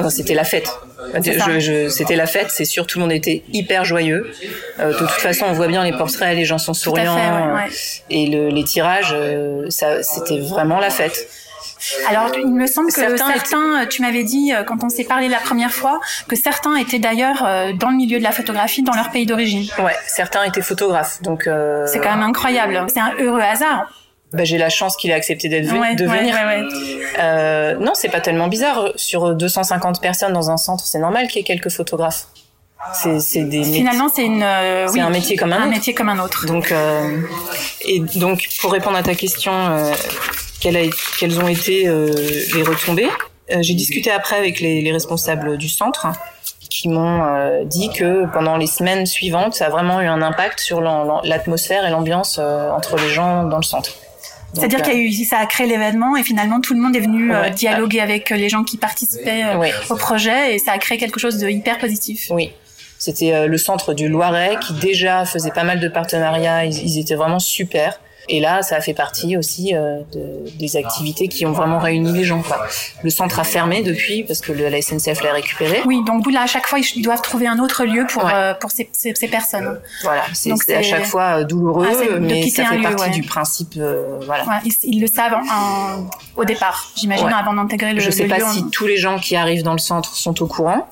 Non, 0.01 0.09
c'était 0.11 0.35
la 0.35 0.45
fête. 0.45 0.71
Je, 1.15 1.61
je- 1.61 1.89
c'était 1.89 2.17
la 2.17 2.27
fête, 2.27 2.51
c'est 2.51 2.65
sûr, 2.65 2.87
tout 2.87 2.99
le 2.99 3.03
monde 3.05 3.13
était 3.13 3.43
hyper 3.53 3.85
joyeux. 3.85 4.33
Euh, 4.81 4.93
de 4.93 4.99
toute 4.99 5.11
façon, 5.11 5.47
on 5.49 5.53
voit 5.53 5.69
bien 5.69 5.85
les 5.85 5.93
portraits, 5.93 6.35
les 6.37 6.45
gens 6.45 6.59
sont 6.59 6.75
fait, 6.75 6.81
souriants. 6.81 7.15
ouais, 7.15 7.53
ouais. 7.55 7.69
Et 8.11 8.27
le, 8.27 8.49
les 8.49 8.65
tirages, 8.65 9.13
euh, 9.17 9.67
ça, 9.71 10.03
c'était 10.03 10.41
vraiment 10.41 10.79
la 10.81 10.91
fête. 10.91 11.29
Alors, 12.09 12.31
il 12.37 12.53
me 12.55 12.67
semble 12.67 12.89
que 12.89 12.95
Certains 12.95 13.33
certains, 13.33 13.83
euh, 13.83 13.87
tu 13.87 14.03
m'avais 14.03 14.25
dit 14.25 14.53
euh, 14.53 14.63
quand 14.65 14.83
on 14.83 14.89
s'est 14.89 15.05
parlé 15.05 15.29
la 15.29 15.39
première 15.39 15.73
fois, 15.73 16.01
que 16.29 16.37
certains 16.37 16.77
étaient 16.77 16.99
d'ailleurs 16.99 17.45
euh, 17.47 17.73
dans 17.73 17.91
le 17.91 17.97
milieu 17.97 18.19
de 18.19 18.25
la 18.25 18.33
photographie 18.33 18.83
dans 18.83 18.95
leur 18.95 19.11
pays 19.11 19.27
d'origine. 19.27 19.67
Ouais, 19.79 19.95
certains 20.07 20.43
étaient 20.45 20.63
photographes, 20.63 21.23
donc. 21.23 21.47
euh, 21.47 21.87
C'est 21.87 22.01
quand 22.01 22.11
même 22.11 22.23
incroyable. 22.23 22.85
C'est 22.93 23.01
un 23.01 23.13
heureux 23.21 23.41
hasard. 23.41 23.87
bah, 24.33 24.45
j'ai 24.45 24.59
la 24.59 24.69
chance 24.69 24.97
qu'il 24.97 25.11
ait 25.11 25.15
accepté 25.15 25.49
d'être 25.49 25.73
Ouais, 25.73 25.95
de 25.95 26.05
venir. 26.07 26.35
ouais, 26.35 26.45
ouais. 26.63 26.69
Euh, 27.21 27.75
non, 27.77 27.93
c'est 27.95 28.09
pas 28.11 28.21
tellement 28.21 28.49
bizarre. 28.49 28.93
Sur 28.97 29.35
250 29.35 30.01
personnes 30.03 30.33
dans 30.33 30.51
un 30.51 30.57
centre, 30.57 30.85
c'est 30.87 30.99
normal 30.99 31.29
qu'il 31.29 31.37
y 31.37 31.41
ait 31.41 31.45
quelques 31.45 31.71
photographes. 31.71 32.27
C'est, 32.95 33.43
des 33.43 33.65
Finalement, 33.65 34.09
c'est 34.15 34.25
une, 34.25 34.43
euh, 34.43 34.87
oui, 34.93 35.01
un 35.01 35.11
métier 35.11 35.37
comme 35.37 35.53
un 35.53 35.59
autre. 35.63 35.69
métier 35.71 35.95
comme 35.95 36.09
un 36.09 36.19
autre. 36.21 36.47
Donc, 36.47 36.71
euh, 36.71 37.21
et 37.85 37.99
donc, 38.01 38.47
pour 38.61 38.71
répondre 38.73 38.97
à 38.97 39.03
ta 39.03 39.15
question, 39.17 39.53
quelles, 40.61 40.77
a- 40.77 40.91
quelles 41.19 41.39
ont 41.41 41.49
été 41.49 41.87
euh, 41.89 42.13
les 42.55 42.63
retombées 42.63 43.09
Euh, 43.51 43.59
J'ai 43.63 43.75
discuté 43.75 44.11
après 44.11 44.37
avec 44.37 44.61
les, 44.61 44.83
les 44.83 44.93
responsables 44.93 45.57
du 45.57 45.69
centre 45.69 46.07
qui 46.71 46.89
m'ont 46.89 47.25
euh, 47.25 47.65
dit 47.65 47.89
que 47.91 48.27
pendant 48.33 48.57
les 48.59 48.67
semaines 48.67 49.07
suivantes, 49.07 49.55
ça 49.55 49.67
a 49.67 49.71
vraiment 49.71 50.01
eu 50.03 50.07
un 50.07 50.21
impact 50.21 50.61
sur 50.61 50.81
l'atmosphère 51.25 51.87
et 51.87 51.91
l'ambiance 51.91 52.39
euh, 52.39 52.71
entre 52.71 52.97
les 52.97 53.09
gens 53.09 53.45
dans 53.45 53.57
le 53.57 53.63
centre. 53.63 53.91
C'est-à-dire 54.53 54.81
euh, 54.81 54.83
qu'il 54.83 54.93
y 54.95 54.97
a 54.97 55.01
eu, 55.01 55.13
ça 55.25 55.39
a 55.39 55.47
créé 55.47 55.67
l'événement 55.67 56.17
et 56.17 56.23
finalement 56.23 56.61
tout 56.61 56.75
le 56.75 56.81
monde 56.81 56.95
est 56.95 57.01
venu 57.01 57.33
euh, 57.33 57.43
Ouais. 57.43 57.51
dialoguer 57.51 58.01
avec 58.01 58.29
les 58.31 58.49
gens 58.51 58.65
qui 58.65 58.77
participaient 58.77 59.45
euh, 59.45 59.71
au 59.91 59.97
projet 59.97 60.55
et 60.55 60.59
ça 60.59 60.73
a 60.73 60.79
créé 60.79 60.99
quelque 60.99 61.19
chose 61.21 61.39
de 61.39 61.49
hyper 61.49 61.79
positif. 61.79 62.27
Oui. 62.31 62.53
C'était 62.99 63.33
euh, 63.33 63.47
le 63.47 63.57
centre 63.59 63.95
du 63.95 64.09
Loiret 64.09 64.57
qui 64.61 64.73
déjà 64.75 65.25
faisait 65.25 65.51
pas 65.53 65.65
mal 65.65 65.81
de 65.81 65.89
partenariats. 65.89 66.65
Ils, 66.67 66.77
ils 66.83 66.99
étaient 66.99 67.15
vraiment 67.15 67.39
super. 67.39 67.99
Et 68.31 68.41
là, 68.41 68.63
ça 68.63 68.77
a 68.77 68.81
fait 68.81 68.95
partie 68.95 69.37
aussi 69.37 69.75
euh, 69.75 70.01
de- 70.13 70.51
des 70.59 70.77
activités 70.77 71.29
qui 71.29 71.47
ont 71.47 71.53
vraiment 71.53 71.79
réuni 71.79 72.13
les 72.13 72.25
gens. 72.25 72.43
Quoi. 72.43 72.67
Le 73.03 73.11
centre 73.11 73.39
a 73.41 73.45
fermé 73.45 73.83
depuis 73.83 74.23
parce 74.23 74.41
que 74.41 74.53
le, 74.53 74.69
la 74.69 74.83
SNCF 74.83 75.23
l'a 75.23 75.33
récupéré. 75.33 75.81
Oui, 75.87 76.03
donc 76.05 76.31
là 76.31 76.43
à 76.43 76.47
chaque 76.47 76.67
fois 76.67 76.79
ils 76.79 77.03
doivent 77.03 77.23
trouver 77.23 77.47
un 77.47 77.59
autre 77.59 77.85
lieu 77.85 78.07
pour 78.09 78.25
Ouais. 78.25 78.33
euh, 78.35 78.55
pour 78.55 78.71
ces, 78.71 78.89
ces, 78.93 79.15
ces 79.15 79.29
personnes. 79.29 79.81
Voilà, 80.03 80.23
c'est 80.35 80.53
à 80.75 80.83
chaque 80.83 81.07
fois 81.07 81.41
euh, 81.41 81.45
douloureux, 81.45 81.87
Ah, 81.91 82.19
mais 82.21 82.49
ça 82.51 82.67
fait 82.67 82.77
lieu, 82.77 82.83
partie 82.83 83.05
ouais. 83.05 83.11
du 83.11 83.23
principe. 83.23 83.75
euh, 83.79 84.19
voilà. 84.27 84.45
Ouais, 84.45 84.57
ils, 84.65 84.73
ils 84.83 85.01
le 85.01 85.07
savent 85.07 85.35
en- 85.35 85.39
en- 86.03 86.11
au 86.37 86.45
départ, 86.45 86.91
j'imagine, 86.97 87.29
avant 87.29 87.55
d'intégrer 87.55 87.95
le, 87.95 88.01
Je 88.01 88.11
sais 88.11 88.25
le 88.25 88.29
pas 88.29 88.39
lieu. 88.39 88.45
si 88.53 88.65
tous 88.71 88.87
les 88.87 88.97
gens 88.99 89.19
qui 89.19 89.37
arrivent 89.37 89.63
dans 89.63 89.73
le 89.73 89.79
centre 89.79 90.15
sont 90.15 90.43
au 90.43 90.47
courant 90.47 90.87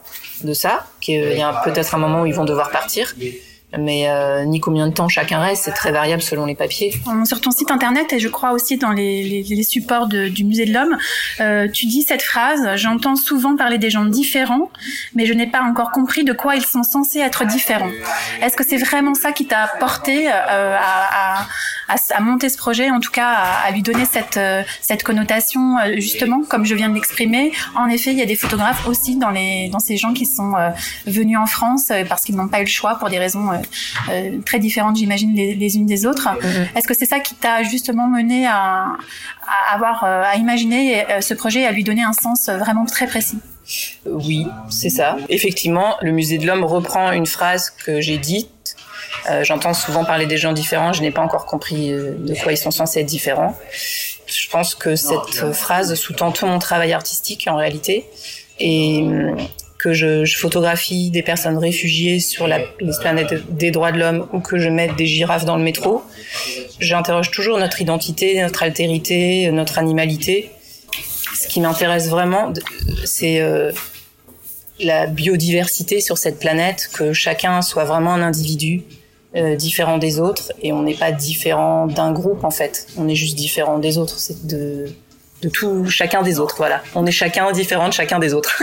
de 0.45 0.52
ça, 0.55 0.87
qu'il 1.00 1.33
y 1.37 1.43
a 1.43 1.52
peut-être 1.64 1.95
un 1.95 1.99
moment 1.99 2.23
où 2.23 2.26
ils 2.26 2.35
vont 2.35 2.45
devoir 2.45 2.71
partir, 2.71 3.14
mais 3.79 4.09
euh, 4.09 4.45
ni 4.45 4.61
combien 4.61 4.87
de 4.87 4.93
temps 4.93 5.09
chacun 5.09 5.41
reste, 5.41 5.65
c'est 5.65 5.73
très 5.73 5.91
variable 5.93 6.23
selon 6.23 6.47
les 6.47 6.55
papiers. 6.55 6.95
Euh, 7.09 7.25
Sur 7.25 7.41
ton 7.41 7.51
site 7.51 7.71
internet 7.71 8.13
et 8.13 8.21
je 8.21 8.29
crois 8.29 8.53
aussi 8.53 8.77
dans 8.79 8.93
les, 8.93 9.23
les, 9.25 9.43
les 9.43 9.63
supports 9.63 10.07
de- 10.07 10.29
du 10.29 10.45
musée 10.45 10.65
de 10.67 10.73
l'homme, 10.73 10.97
euh, 11.41 11.69
tu 11.69 11.87
dis 11.87 12.03
cette 12.03 12.23
phrase 12.23 12.61
J'entends 12.77 13.17
souvent 13.17 13.57
parler 13.57 13.79
des 13.79 13.91
gens 13.91 14.05
différents, 14.05 14.71
mais 15.15 15.27
je 15.27 15.33
n'ai 15.35 15.47
pas 15.49 15.63
encore 15.63 15.91
compris 15.91 16.25
de 16.25 16.33
quoi 16.33 16.55
ils 16.57 16.65
sont 16.65 16.83
censés 16.85 17.19
être 17.19 17.45
différents. 17.47 17.91
Est-ce 18.41 18.57
que 18.57 18.65
c'est 18.67 18.77
vraiment 18.77 19.15
ça 19.15 19.33
qui 19.33 19.47
t'a 19.47 19.67
porté 19.81 20.29
euh, 20.29 20.77
à, 20.79 21.41
à, 21.89 21.97
à, 22.15 22.21
monter 22.21 22.49
ce 22.49 22.57
projet, 22.57 22.91
en 22.91 23.01
tout 23.01 23.11
cas 23.11 23.29
à, 23.67 23.71
lui 23.73 23.83
donner 23.83 24.05
cette, 24.05 24.37
euh, 24.37 24.63
cette 24.81 25.03
connotation 25.03 25.79
euh, 25.79 25.95
justement, 25.97 26.43
comme 26.49 26.65
je 26.65 26.75
viens 26.75 26.89
de 26.89 26.95
l'exprimer? 26.95 27.53
En 27.77 27.89
effet, 27.89 28.13
il 28.13 28.19
y 28.19 28.23
a 28.23 28.27
des 28.27 28.37
photographes 28.37 28.87
aussi 28.87 29.17
dans, 29.17 29.31
les, 29.31 29.69
dans 29.71 29.81
ces 29.81 29.97
gens 29.97 30.13
qui 30.13 30.25
sont 30.25 30.53
venus 31.07 31.37
en 31.39 31.47
France 31.47 31.91
parce 32.09 32.23
qu'ils 32.23 32.37
n'ont 32.37 32.49
pas 32.49 32.59
eu 32.61 32.65
le 32.65 32.69
choix 32.69 32.95
pour 32.99 33.09
des 33.11 33.19
raisons 33.19 33.51
euh, 33.59 34.13
euh, 34.13 34.39
très 34.45 34.59
différentes, 34.59 34.97
j'imagine, 34.97 35.35
les, 35.35 35.55
les 35.55 35.77
unes 35.77 35.87
des 35.87 36.07
autres. 36.07 36.29
Est-ce 36.75 36.87
que 36.87 36.95
c'est 36.95 37.07
ça 37.07 37.21
qui 37.21 37.35
t'a 37.35 37.63
justement 37.63 38.07
mené 38.07 38.47
à, 38.47 38.87
à 39.47 39.75
avoir, 39.75 40.05
euh, 40.05 40.23
à 40.25 40.37
imaginer 40.37 41.05
ce 41.21 41.35
projet 41.35 41.61
et 41.61 41.67
à 41.67 41.73
lui 41.73 41.85
donner 41.85 42.03
un 42.03 42.13
sens 42.13 42.49
vraiment 42.49 42.85
très 42.85 43.07
précis? 43.07 43.39
Oui, 44.07 44.47
c'est 44.71 44.91
ça. 44.91 45.17
Effectivement, 45.29 45.97
le 46.01 46.13
musée 46.13 46.39
de 46.39 46.47
l'homme 46.47 46.65
reprend 46.65 47.13
une 47.13 47.27
phrase 47.27 47.71
que 47.71 48.01
j'ai 48.01 48.19
dite 48.19 48.51
J'entends 49.43 49.75
souvent 49.75 50.05
parler 50.05 50.27
des 50.27 50.37
gens 50.37 50.53
différents, 50.53 50.93
je 50.93 51.03
n'ai 51.03 51.11
pas 51.11 51.23
encore 51.23 51.47
compris 51.47 51.91
de 51.91 52.43
quoi 52.43 52.53
ils 52.53 52.57
sont 52.57 52.71
censés 52.71 53.01
être 53.01 53.07
différents. 53.07 53.57
Je 54.27 54.49
pense 54.51 54.77
que 54.77 54.95
cette 54.95 55.53
phrase 55.53 55.95
sous-tend 55.95 56.31
tout 56.31 56.47
mon 56.47 56.61
travail 56.61 56.93
artistique 56.93 57.49
en 57.51 57.57
réalité. 57.57 58.05
Et 58.61 59.03
hum, 59.03 59.37
que 59.87 59.93
je, 59.93 60.37
photographie 60.37 61.11
des 61.11 61.23
personnes 61.23 61.59
réfugiées 61.59 62.19
sur 62.19 62.49
la 62.49 62.59
planète 63.00 63.57
des 63.57 63.71
droits 63.71 63.93
de 63.93 64.00
l'homme 64.00 64.26
ou 64.33 64.40
que 64.40 64.59
je 64.59 64.69
mette 64.69 64.97
des 64.97 65.07
girafes 65.07 65.45
dans 65.45 65.57
le 65.57 65.62
métro, 65.62 66.02
j'interroge 66.81 67.31
toujours 67.31 67.57
notre 67.57 67.81
identité, 67.81 68.43
notre 68.43 68.64
altérité, 68.64 69.49
notre 69.52 69.78
animalité. 69.78 70.50
Ce 71.37 71.47
qui 71.47 71.61
m'intéresse 71.61 72.09
vraiment, 72.09 72.52
c'est 73.05 73.40
euh, 73.40 73.71
la 74.81 75.07
biodiversité 75.07 76.00
sur 76.00 76.19
cette 76.19 76.40
planète, 76.40 76.90
que 76.93 77.12
chacun 77.12 77.62
soit 77.62 77.85
vraiment 77.85 78.12
un 78.12 78.23
individu 78.23 78.83
euh, 79.37 79.55
différent 79.55 79.99
des 79.99 80.19
autres 80.19 80.52
et 80.62 80.73
on 80.73 80.83
n'est 80.83 80.95
pas 80.95 81.12
différent 81.12 81.87
d'un 81.87 82.11
groupe 82.11 82.43
en 82.43 82.50
fait, 82.50 82.88
on 82.97 83.07
est 83.09 83.14
juste 83.14 83.37
différent 83.37 83.78
des 83.78 83.99
autres. 83.99 84.19
De 85.43 85.49
tout 85.50 85.88
chacun 85.90 86.23
des 86.23 86.40
autres. 86.40 86.57
Voilà, 86.57 86.83
on 86.95 87.05
est 87.05 87.12
chacun 87.12 87.52
différent 87.52 87.88
de 87.88 87.93
chacun 87.93 88.19
des 88.19 88.33
autres. 88.33 88.62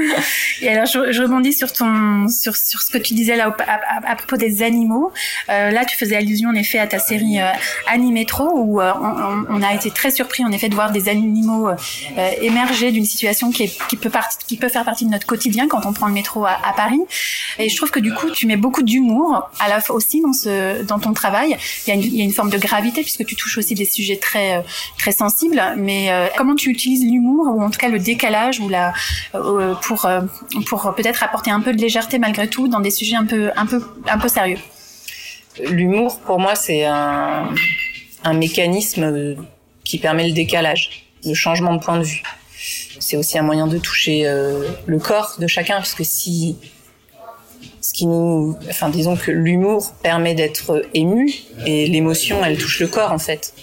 et 0.62 0.68
alors, 0.68 0.86
je, 0.86 1.22
rebondis 1.22 1.52
sur 1.52 1.72
ton 1.72 2.28
sur 2.28 2.56
sur 2.56 2.80
ce 2.80 2.90
que 2.90 2.98
tu 2.98 3.14
disais 3.14 3.36
là 3.36 3.54
à, 4.06 4.16
propos 4.16 4.36
des 4.36 4.62
animaux. 4.62 5.12
Euh, 5.50 5.70
là, 5.70 5.84
tu 5.84 5.96
faisais 5.96 6.16
allusion 6.16 6.50
en 6.50 6.54
effet 6.54 6.78
à 6.78 6.86
ta 6.86 6.98
série 6.98 7.40
euh, 7.40 7.50
Animetro 7.86 8.50
où 8.54 8.80
euh, 8.80 8.92
on, 9.50 9.62
a 9.62 9.74
été 9.74 9.90
très 9.90 10.10
surpris 10.10 10.44
en 10.44 10.52
effet 10.52 10.68
de 10.68 10.74
voir 10.74 10.90
des 10.90 11.08
animaux 11.08 11.68
euh, 11.68 12.30
émerger 12.40 12.92
d'une 12.92 13.04
situation 13.04 13.50
qui 13.50 13.64
est 13.64 13.86
qui 13.88 13.96
peut 13.96 14.10
partie 14.10 14.38
qui 14.46 14.56
peut 14.56 14.68
faire 14.68 14.84
partie 14.84 15.04
de 15.04 15.10
notre 15.10 15.26
quotidien 15.26 15.68
quand 15.68 15.84
on 15.84 15.92
prend 15.92 16.06
le 16.06 16.14
métro 16.14 16.46
à, 16.46 16.58
à, 16.64 16.72
Paris. 16.72 17.00
Et 17.58 17.68
je 17.68 17.76
trouve 17.76 17.90
que 17.90 18.00
du 18.00 18.14
coup, 18.14 18.30
tu 18.30 18.46
mets 18.46 18.56
beaucoup 18.56 18.82
d'humour 18.82 19.50
à 19.60 19.68
la 19.68 19.80
fois 19.80 19.96
aussi 19.96 20.22
dans 20.22 20.32
ce 20.32 20.82
dans 20.82 20.98
ton 20.98 21.12
travail. 21.12 21.56
Il 21.86 21.90
y 21.90 21.92
a 21.92 21.94
une, 21.94 22.02
il 22.02 22.16
y 22.16 22.20
a 22.22 22.24
une 22.24 22.32
forme 22.32 22.50
de 22.50 22.58
gravité 22.58 23.02
puisque 23.02 23.26
tu 23.26 23.36
touches 23.36 23.58
aussi 23.58 23.74
des 23.74 23.84
sujets 23.84 24.16
très 24.16 24.64
très 24.98 25.12
sensibles, 25.12 25.62
mais 25.76 26.05
euh, 26.10 26.28
comment 26.36 26.54
tu 26.54 26.70
utilises 26.70 27.04
l'humour 27.04 27.54
ou 27.54 27.62
en 27.62 27.70
tout 27.70 27.78
cas 27.78 27.88
le 27.88 27.98
décalage 27.98 28.60
ou 28.60 28.68
la 28.68 28.92
euh, 29.34 29.74
pour 29.82 30.04
euh, 30.06 30.22
pour 30.66 30.94
peut-être 30.94 31.22
apporter 31.22 31.50
un 31.50 31.60
peu 31.60 31.72
de 31.72 31.80
légèreté 31.80 32.18
malgré 32.18 32.48
tout 32.48 32.68
dans 32.68 32.80
des 32.80 32.90
sujets 32.90 33.16
un 33.16 33.26
peu 33.26 33.50
un 33.56 33.66
peu 33.66 33.82
un 34.08 34.18
peu 34.18 34.28
sérieux? 34.28 34.58
L'humour 35.70 36.20
pour 36.20 36.38
moi 36.38 36.54
c'est 36.54 36.84
un 36.84 37.48
un 38.24 38.34
mécanisme 38.34 39.36
qui 39.84 39.98
permet 39.98 40.26
le 40.26 40.32
décalage, 40.32 41.06
le 41.24 41.34
changement 41.34 41.74
de 41.74 41.80
point 41.80 41.98
de 41.98 42.04
vue. 42.04 42.22
C'est 42.98 43.16
aussi 43.16 43.38
un 43.38 43.42
moyen 43.42 43.68
de 43.68 43.78
toucher 43.78 44.24
le 44.86 44.98
corps 44.98 45.36
de 45.38 45.46
chacun 45.46 45.76
parce 45.76 45.94
que 45.94 46.02
si 46.02 46.56
ce 47.80 47.92
qui 47.92 48.06
nous, 48.06 48.56
enfin 48.68 48.88
disons 48.88 49.16
que 49.16 49.30
l'humour 49.30 49.92
permet 50.02 50.34
d'être 50.34 50.84
ému 50.92 51.32
et 51.66 51.86
l'émotion 51.86 52.44
elle 52.44 52.58
touche 52.58 52.80
le 52.80 52.88
corps 52.88 53.12
en 53.12 53.18
fait 53.18 53.54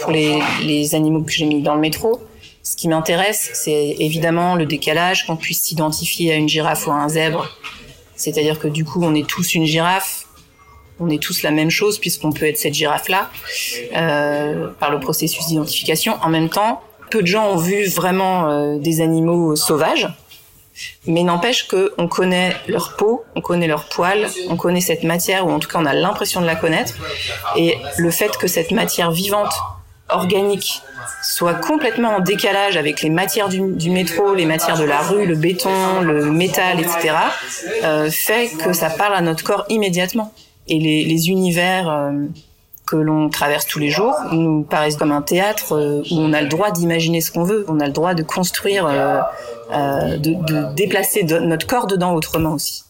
pour 0.00 0.12
les, 0.12 0.94
animaux 0.94 1.22
que 1.22 1.32
j'ai 1.32 1.46
mis 1.46 1.62
dans 1.62 1.74
le 1.74 1.80
métro. 1.80 2.20
Ce 2.62 2.76
qui 2.76 2.88
m'intéresse, 2.88 3.50
c'est 3.54 3.96
évidemment 3.98 4.54
le 4.54 4.66
décalage, 4.66 5.26
qu'on 5.26 5.36
puisse 5.36 5.62
s'identifier 5.62 6.32
à 6.32 6.34
une 6.36 6.48
girafe 6.48 6.86
ou 6.86 6.90
à 6.90 6.94
un 6.94 7.08
zèbre. 7.08 7.48
C'est-à-dire 8.16 8.58
que 8.58 8.68
du 8.68 8.84
coup, 8.84 9.00
on 9.02 9.14
est 9.14 9.26
tous 9.26 9.54
une 9.54 9.64
girafe, 9.64 10.26
on 11.00 11.08
est 11.08 11.22
tous 11.22 11.42
la 11.42 11.50
même 11.50 11.70
chose 11.70 11.98
puisqu'on 11.98 12.32
peut 12.32 12.46
être 12.46 12.58
cette 12.58 12.74
girafe-là 12.74 13.30
euh, 13.96 14.68
par 14.78 14.90
le 14.90 15.00
processus 15.00 15.46
d'identification. 15.46 16.16
En 16.22 16.28
même 16.28 16.50
temps, 16.50 16.82
peu 17.10 17.22
de 17.22 17.26
gens 17.26 17.48
ont 17.48 17.56
vu 17.56 17.86
vraiment 17.88 18.50
euh, 18.50 18.78
des 18.78 19.00
animaux 19.00 19.56
sauvages, 19.56 20.08
mais 21.06 21.22
n'empêche 21.22 21.66
qu'on 21.66 22.08
connaît 22.08 22.54
leur 22.68 22.96
peau, 22.96 23.24
on 23.34 23.40
connaît 23.40 23.66
leur 23.66 23.88
poils, 23.88 24.28
on 24.48 24.56
connaît 24.56 24.80
cette 24.80 25.02
matière, 25.02 25.46
ou 25.46 25.50
en 25.50 25.58
tout 25.58 25.68
cas 25.68 25.78
on 25.80 25.86
a 25.86 25.94
l'impression 25.94 26.40
de 26.40 26.46
la 26.46 26.56
connaître. 26.56 26.94
Et 27.56 27.76
le 27.96 28.10
fait 28.10 28.36
que 28.36 28.46
cette 28.46 28.70
matière 28.70 29.10
vivante 29.10 29.52
organique 30.12 30.82
soit 31.22 31.54
complètement 31.54 32.16
en 32.16 32.20
décalage 32.20 32.76
avec 32.76 33.02
les 33.02 33.10
matières 33.10 33.48
du, 33.48 33.90
métro, 33.90 34.34
les 34.34 34.46
matières 34.46 34.78
de 34.78 34.84
la 34.84 35.00
rue, 35.00 35.26
le 35.26 35.34
béton, 35.34 36.00
le 36.02 36.30
métal, 36.30 36.80
etc., 36.80 37.14
euh, 37.84 38.10
fait 38.10 38.48
que 38.48 38.72
ça 38.72 38.90
parle 38.90 39.14
à 39.14 39.20
notre 39.20 39.44
corps 39.44 39.64
immédiatement. 39.68 40.32
Et 40.68 40.78
les, 40.78 41.28
univers 41.28 41.88
euh, 41.90 42.12
que 42.86 42.96
l'on 42.96 43.28
traverse 43.28 43.66
tous 43.66 43.78
les 43.78 43.90
jours 43.90 44.14
nous 44.32 44.62
paraissent 44.62 44.96
comme 44.96 45.12
un 45.12 45.22
théâtre 45.22 45.74
euh, 45.74 46.02
où 46.10 46.18
on 46.18 46.32
a 46.32 46.42
le 46.42 46.48
droit 46.48 46.70
d'imaginer 46.70 47.20
ce 47.20 47.32
qu'on 47.32 47.44
veut, 47.44 47.64
on 47.68 47.80
a 47.80 47.86
le 47.86 47.92
droit 47.92 48.14
de 48.14 48.22
construire, 48.22 48.86
de, 49.70 50.16
de, 50.18 50.74
déplacer 50.74 51.24
notre 51.24 51.66
corps 51.66 51.86
dedans 51.86 52.14
autrement 52.14 52.52
aussi. 52.52 52.84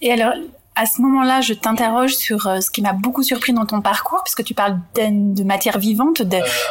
Et 0.00 0.12
alors, 0.12 0.32
à 0.78 0.86
ce 0.86 1.02
moment-là, 1.02 1.40
je 1.40 1.54
t'interroge 1.54 2.14
sur 2.14 2.46
euh, 2.46 2.60
ce 2.60 2.70
qui 2.70 2.82
m'a 2.82 2.92
beaucoup 2.92 3.24
surpris 3.24 3.52
dans 3.52 3.66
ton 3.66 3.80
parcours, 3.80 4.22
puisque 4.24 4.44
tu 4.44 4.54
parles 4.54 4.78
de 4.94 5.42
matière 5.42 5.78
vivante, 5.78 6.22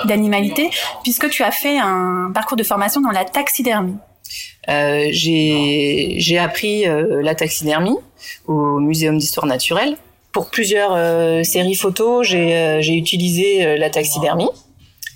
d'animalité, 0.06 0.70
puisque 1.04 1.30
tu 1.30 1.44
as 1.44 1.52
fait 1.52 1.78
un 1.78 2.32
parcours 2.34 2.56
de 2.56 2.64
formation 2.64 3.02
dans 3.02 3.12
la 3.12 3.26
taxidermie. 3.26 3.98
Euh, 4.70 5.08
j'ai 5.12 6.38
appris 6.40 6.88
euh, 6.88 7.22
la 7.22 7.36
taxidermie 7.36 7.98
au 8.48 8.80
Muséum 8.80 9.18
d'histoire 9.18 9.46
naturelle. 9.46 9.98
Pour 10.32 10.50
plusieurs 10.50 10.94
euh, 10.94 11.44
séries 11.44 11.76
photos, 11.76 12.26
j'ai 12.28 12.94
utilisé 12.94 13.78
la 13.78 13.90
taxidermie. 13.90 14.50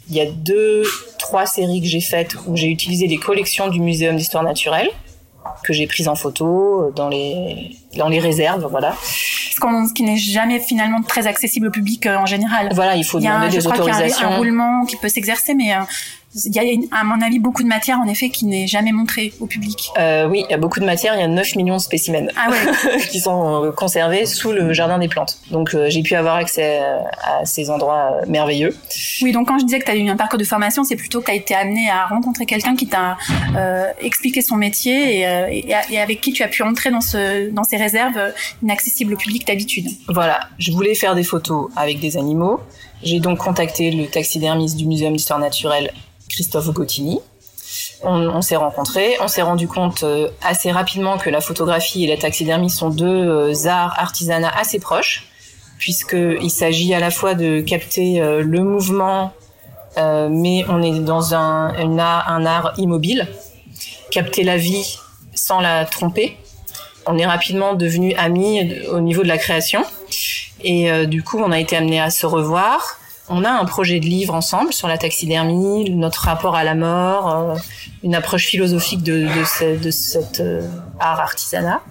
Il 0.09 0.15
y 0.15 0.21
a 0.21 0.25
deux, 0.25 0.83
trois 1.17 1.45
séries 1.45 1.81
que 1.81 1.87
j'ai 1.87 2.01
faites 2.01 2.35
où 2.47 2.57
j'ai 2.57 2.67
utilisé 2.67 3.07
les 3.07 3.17
collections 3.17 3.67
du 3.67 3.79
Muséum 3.79 4.17
d'histoire 4.17 4.43
naturelle 4.43 4.89
que 5.63 5.73
j'ai 5.73 5.87
prises 5.87 6.07
en 6.07 6.15
photo 6.15 6.91
dans 6.95 7.09
les 7.09 7.71
dans 7.97 8.07
les 8.07 8.19
réserves, 8.19 8.67
voilà. 8.69 8.95
Ce, 9.01 9.93
qui 9.93 10.03
n'est 10.03 10.17
jamais 10.17 10.59
finalement 10.59 11.01
très 11.01 11.27
accessible 11.27 11.67
au 11.67 11.71
public 11.71 12.05
euh, 12.05 12.17
en 12.17 12.25
général. 12.25 12.69
Voilà, 12.73 12.95
il 12.95 13.03
faut 13.03 13.19
demander 13.19 13.49
des 13.49 13.67
autorisations. 13.67 14.27
Il 14.27 14.29
y 14.29 14.33
a 14.33 14.35
un, 14.35 14.37
roulement 14.37 14.85
qui 14.85 14.97
peut 14.97 15.09
s'exercer, 15.09 15.53
mais 15.53 15.73
euh, 15.73 15.79
il 16.45 16.55
y 16.55 16.59
a, 16.59 16.97
à 16.97 17.03
mon 17.03 17.21
avis, 17.21 17.39
beaucoup 17.39 17.61
de 17.61 17.67
matière, 17.67 17.99
en 17.99 18.07
effet, 18.07 18.29
qui 18.29 18.45
n'est 18.45 18.65
jamais 18.65 18.91
montrée 18.91 19.33
au 19.39 19.47
public. 19.47 19.91
Euh, 19.99 20.27
oui, 20.27 20.45
il 20.47 20.51
y 20.51 20.53
a 20.53 20.57
beaucoup 20.57 20.79
de 20.79 20.85
matière. 20.85 21.13
Il 21.15 21.19
y 21.19 21.23
a 21.23 21.27
9 21.27 21.55
millions 21.55 21.75
de 21.75 21.81
spécimens 21.81 22.27
ah 22.37 22.49
ouais. 22.49 22.97
qui 23.11 23.19
sont 23.19 23.71
conservés 23.75 24.25
sous 24.25 24.51
le 24.51 24.71
jardin 24.73 24.97
des 24.97 25.09
plantes. 25.09 25.39
Donc, 25.51 25.75
euh, 25.75 25.89
j'ai 25.89 26.01
pu 26.01 26.15
avoir 26.15 26.35
accès 26.35 26.79
à 27.23 27.45
ces 27.45 27.69
endroits 27.69 28.21
merveilleux. 28.27 28.75
Oui, 29.21 29.31
donc 29.33 29.49
quand 29.49 29.59
je 29.59 29.65
disais 29.65 29.79
que 29.79 29.85
tu 29.85 29.91
as 29.91 29.95
eu 29.95 30.07
un 30.07 30.15
parcours 30.15 30.39
de 30.39 30.45
formation, 30.45 30.83
c'est 30.83 30.95
plutôt 30.95 31.19
que 31.19 31.25
tu 31.25 31.31
as 31.31 31.35
été 31.35 31.53
amené 31.53 31.89
à 31.89 32.05
rencontrer 32.05 32.45
quelqu'un 32.45 32.75
qui 32.75 32.87
t'a 32.87 33.17
expliqué 34.01 34.41
son 34.41 34.55
métier 34.55 35.19
et, 35.19 35.75
et, 35.89 35.99
avec 35.99 36.21
qui 36.21 36.31
tu 36.31 36.43
as 36.43 36.47
pu 36.47 36.63
entrer 36.63 36.91
dans, 36.91 37.01
ce, 37.01 37.49
dans 37.49 37.63
ces 37.63 37.77
réserves 37.81 38.33
inaccessibles 38.63 39.13
au 39.13 39.17
public 39.17 39.45
d'habitude. 39.45 39.87
Voilà, 40.07 40.39
je 40.57 40.71
voulais 40.71 40.95
faire 40.95 41.15
des 41.15 41.23
photos 41.23 41.69
avec 41.75 41.99
des 41.99 42.17
animaux. 42.17 42.59
J'ai 43.03 43.19
donc 43.19 43.39
contacté 43.39 43.91
le 43.91 44.07
taxidermiste 44.07 44.77
du 44.77 44.85
Muséum 44.85 45.13
d'histoire 45.13 45.39
naturelle 45.39 45.91
Christophe 46.29 46.69
Gottini. 46.71 47.19
On, 48.03 48.41
s'est 48.41 48.55
rencontrés, 48.55 49.15
on 49.21 49.27
s'est 49.27 49.43
rendu 49.43 49.67
compte 49.67 50.03
euh, 50.03 50.29
assez 50.41 50.71
rapidement 50.71 51.17
que 51.19 51.29
la 51.29 51.39
photographie 51.39 52.03
et 52.03 52.07
la 52.07 52.17
taxidermie 52.17 52.69
sont 52.69 52.89
deux 52.89 53.05
euh, 53.05 53.67
arts 53.67 53.93
artisanats 53.97 54.51
assez 54.57 54.79
proches, 54.79 55.27
puisqu'il 55.77 56.49
s'agit 56.49 56.93
à 56.95 56.99
la 56.99 57.11
fois 57.11 57.35
de 57.35 57.61
capter 57.61 58.19
euh, 58.19 58.41
le 58.41 58.63
mouvement, 58.63 59.33
mais 59.97 60.63
on 60.69 60.81
est 60.81 60.99
dans 60.99 61.35
un, 61.35 61.75
un 61.75 62.45
art 62.45 62.73
immobile, 62.77 63.27
capter 64.09 64.43
la 64.43 64.57
vie 64.57 64.97
sans 65.35 65.59
la 65.59 65.85
tromper. 65.85 66.37
On 67.11 67.17
est 67.17 67.25
rapidement 67.25 67.73
devenus 67.73 68.15
amis 68.17 68.73
au 68.89 69.01
niveau 69.01 69.23
de 69.23 69.27
la 69.27 69.37
création. 69.37 69.83
Et 70.63 70.89
du 71.07 71.23
coup, 71.23 71.39
on 71.39 71.51
a 71.51 71.59
été 71.59 71.75
amenés 71.75 71.99
à 71.99 72.09
se 72.09 72.25
revoir, 72.25 73.01
on 73.33 73.45
a 73.45 73.49
un 73.49 73.63
projet 73.63 74.01
de 74.01 74.05
livre 74.05 74.33
ensemble 74.33 74.73
sur 74.73 74.89
la 74.89 74.97
taxidermie, 74.97 75.89
notre 75.89 76.23
rapport 76.23 76.55
à 76.55 76.65
la 76.65 76.75
mort, 76.75 77.29
euh, 77.29 77.55
une 78.03 78.13
approche 78.13 78.45
philosophique 78.45 79.03
de, 79.03 79.25
cet 79.89 80.41
euh, 80.41 80.67
art 80.99 81.21
artisanat. 81.21 81.81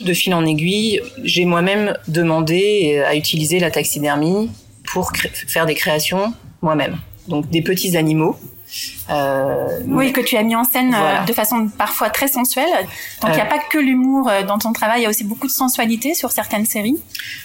De 0.00 0.14
fil 0.14 0.32
en 0.32 0.46
aiguille, 0.46 1.02
j'ai 1.22 1.44
moi-même 1.44 1.96
demandé 2.08 3.02
à 3.06 3.14
utiliser 3.14 3.60
la 3.60 3.70
taxidermie 3.70 4.50
pour 4.84 5.12
faire 5.46 5.66
des 5.66 5.74
créations 5.74 6.32
moi-même. 6.62 6.96
Donc 7.28 7.50
des 7.50 7.62
petits 7.62 7.96
animaux 7.96 8.36
euh, 8.40 8.55
oui, 9.86 10.12
que 10.12 10.20
tu 10.20 10.36
as 10.36 10.42
mis 10.42 10.56
en 10.56 10.64
scène 10.64 10.94
euh, 10.94 11.24
de 11.24 11.32
façon 11.32 11.68
parfois 11.68 12.10
très 12.10 12.28
sensuelle. 12.28 12.68
Donc 13.22 13.30
il 13.30 13.34
n'y 13.34 13.40
a 13.40 13.46
euh. 13.46 13.48
pas 13.48 13.58
que 13.58 13.78
l'humour 13.78 14.30
dans 14.46 14.58
ton 14.58 14.72
travail, 14.72 15.00
il 15.00 15.02
y 15.04 15.06
a 15.06 15.10
aussi 15.10 15.24
beaucoup 15.24 15.46
de 15.46 15.52
sensualité 15.52 16.14
sur 16.14 16.32
certaines 16.32 16.66
séries. 16.66 16.96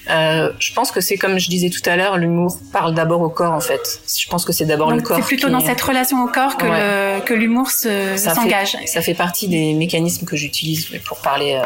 je 0.07 0.73
pense 0.73 0.91
que 0.91 1.01
c'est 1.01 1.17
comme 1.17 1.39
je 1.39 1.49
disais 1.49 1.69
tout 1.69 1.87
à 1.89 1.95
l'heure, 1.95 2.17
l'humour 2.17 2.57
parle 2.71 2.93
d'abord 2.93 3.21
au 3.21 3.29
corps 3.29 3.53
en 3.53 3.61
fait. 3.61 4.01
Je 4.07 4.27
pense 4.27 4.45
que 4.45 4.53
c'est 4.53 4.65
d'abord 4.65 4.91
le 4.91 5.01
corps. 5.01 5.17
C'est 5.17 5.25
plutôt 5.25 5.49
dans 5.49 5.59
cette 5.59 5.81
relation 5.81 6.23
au 6.23 6.27
corps 6.27 6.57
que 6.57 7.33
l'humour 7.33 7.69
s'engage. 7.69 8.77
Ça 8.85 9.01
fait 9.01 9.15
partie 9.15 9.47
des 9.47 9.73
mécanismes 9.73 10.25
que 10.25 10.35
j'utilise 10.35 10.87
pour 11.05 11.19
parler 11.19 11.61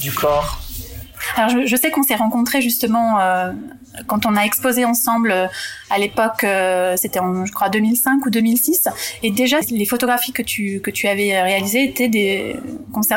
du 0.00 0.12
corps. 0.12 0.58
Alors 1.36 1.50
je, 1.50 1.66
je 1.66 1.76
sais 1.76 1.90
qu'on 1.90 2.02
s'est 2.02 2.14
rencontrés 2.14 2.62
justement 2.62 3.18
euh, 3.20 3.52
quand 4.06 4.26
on 4.26 4.36
a 4.36 4.42
exposé 4.42 4.84
ensemble 4.84 5.30
euh, 5.30 5.46
à 5.90 5.98
l'époque, 5.98 6.44
euh, 6.44 6.96
c'était 6.96 7.18
en 7.18 7.44
je 7.46 7.52
crois 7.52 7.68
2005 7.68 8.24
ou 8.26 8.30
2006, 8.30 8.88
et 9.22 9.30
déjà 9.30 9.58
les 9.70 9.86
photographies 9.86 10.32
que 10.32 10.42
tu 10.42 10.80
que 10.80 10.90
tu 10.90 11.08
avais 11.08 11.40
réalisées 11.40 11.84
étaient 11.84 12.08
des 12.08 12.56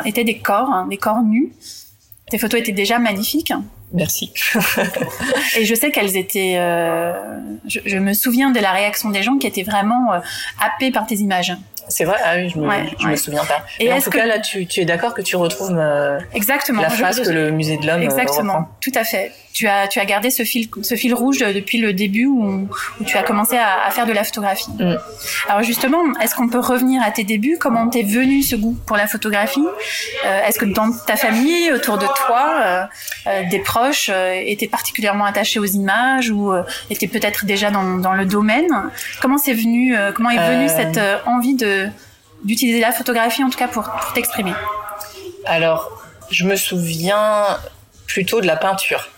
étaient 0.06 0.24
des 0.24 0.38
corps, 0.38 0.70
hein, 0.70 0.88
des 0.90 0.98
corps 0.98 1.22
nus. 1.22 1.52
Tes 2.30 2.38
photos 2.38 2.62
étaient 2.62 2.72
déjà 2.72 2.98
magnifiques. 2.98 3.54
Merci. 3.94 4.32
et 5.58 5.66
je 5.66 5.76
sais 5.76 5.92
qu'elles 5.92 6.16
étaient. 6.16 6.56
Je, 7.68 7.80
je, 7.86 7.98
me 7.98 8.14
souviens 8.14 8.52
de 8.52 8.60
la 8.62 8.72
réaction 8.72 9.10
des 9.10 9.22
gens 9.22 9.38
qui 9.38 9.48
étaient 9.48 9.64
vraiment 9.64 10.12
happés 10.62 10.92
par 10.92 11.06
tes 11.06 11.16
images. 11.16 11.54
C'est 11.88 12.06
vrai, 12.06 12.18
ah 12.24 12.36
oui, 12.38 12.50
je 12.50 12.58
me, 12.58 12.70
je 13.00 13.08
me 13.08 13.16
souviens 13.16 13.44
pas. 13.46 13.64
Et 13.80 13.92
en 13.92 14.00
tout 14.00 14.10
cas, 14.10 14.26
là, 14.26 14.40
tu, 14.40 14.66
tu 14.66 14.82
es 14.82 14.86
d'accord 14.86 15.14
que 15.14 15.22
tu 15.22 15.36
retrouves 15.36 15.78
euh, 15.78 16.20
Exactement. 16.34 16.82
la 16.82 16.90
phrase 16.90 17.22
que 17.22 17.30
le 17.30 17.52
musée 17.52 17.78
de 17.78 17.86
l'homme 17.88 18.02
Exactement, 18.02 18.54
reprend. 18.54 18.70
tout 18.80 18.92
à 18.96 19.04
fait. 19.04 19.32
Tu 19.54 19.68
as, 19.68 19.88
tu 19.88 20.00
as 20.00 20.06
gardé 20.06 20.30
ce 20.30 20.44
fil, 20.44 20.70
ce 20.82 20.96
fil 20.96 21.14
rouge 21.14 21.40
depuis 21.40 21.78
le 21.78 21.94
début 21.94 22.26
où, 22.26 22.70
où 23.00 23.04
tu 23.06 23.18
as 23.18 23.24
commencé 23.24 23.58
à, 23.58 23.86
à, 23.86 23.92
faire 23.92 24.06
de 24.06 24.14
la 24.14 24.24
photographie. 24.24 24.72
Mm. 24.80 24.96
Alors 25.50 25.64
justement, 25.64 26.02
est-ce 26.22 26.36
qu'on 26.36 26.48
peut 26.48 26.60
revenir 26.60 27.02
à 27.04 27.12
tes 27.12 27.24
débuts? 27.24 27.58
Comment 27.60 27.90
t'es 27.90 28.04
venu 28.04 28.42
ce 28.44 28.56
goût 28.56 28.78
pour 28.86 28.98
la 28.98 29.08
photographie? 29.08 29.66
Euh, 30.26 30.46
Est-ce 30.46 30.60
que 30.60 30.66
dans 30.66 30.92
ta 30.92 31.16
famille, 31.16 31.72
autour 31.72 31.98
de 31.98 32.06
toi, 32.06 32.54
euh, 32.64 32.84
euh, 33.28 33.50
des 33.50 33.60
proches 33.60 34.10
étaient 34.10 34.68
particulièrement 34.68 35.26
attachés 35.26 35.60
aux 35.60 35.66
images 35.66 36.30
ou 36.30 36.54
étaient 36.90 37.08
peut-être 37.08 37.46
déjà 37.46 37.72
dans, 37.72 37.98
dans 37.98 38.14
le 38.14 38.26
domaine? 38.26 38.70
Comment 39.22 39.38
c'est 39.38 39.54
venu 39.54 39.96
Comment 40.16 40.30
est 40.30 40.50
venue 40.50 40.70
cette 40.70 41.00
envie 41.26 41.56
de 41.56 41.88
d'utiliser 42.44 42.80
la 42.80 42.92
photographie 42.92 43.44
en 43.44 43.52
tout 43.52 43.60
cas 43.60 43.68
pour, 43.68 43.84
pour 43.84 44.14
t'exprimer? 44.14 44.54
Alors, 45.46 46.02
je 46.32 46.46
me 46.46 46.56
souviens 46.56 47.60
plutôt 48.08 48.42
de 48.42 48.48
la 48.48 48.56
peinture. 48.56 49.10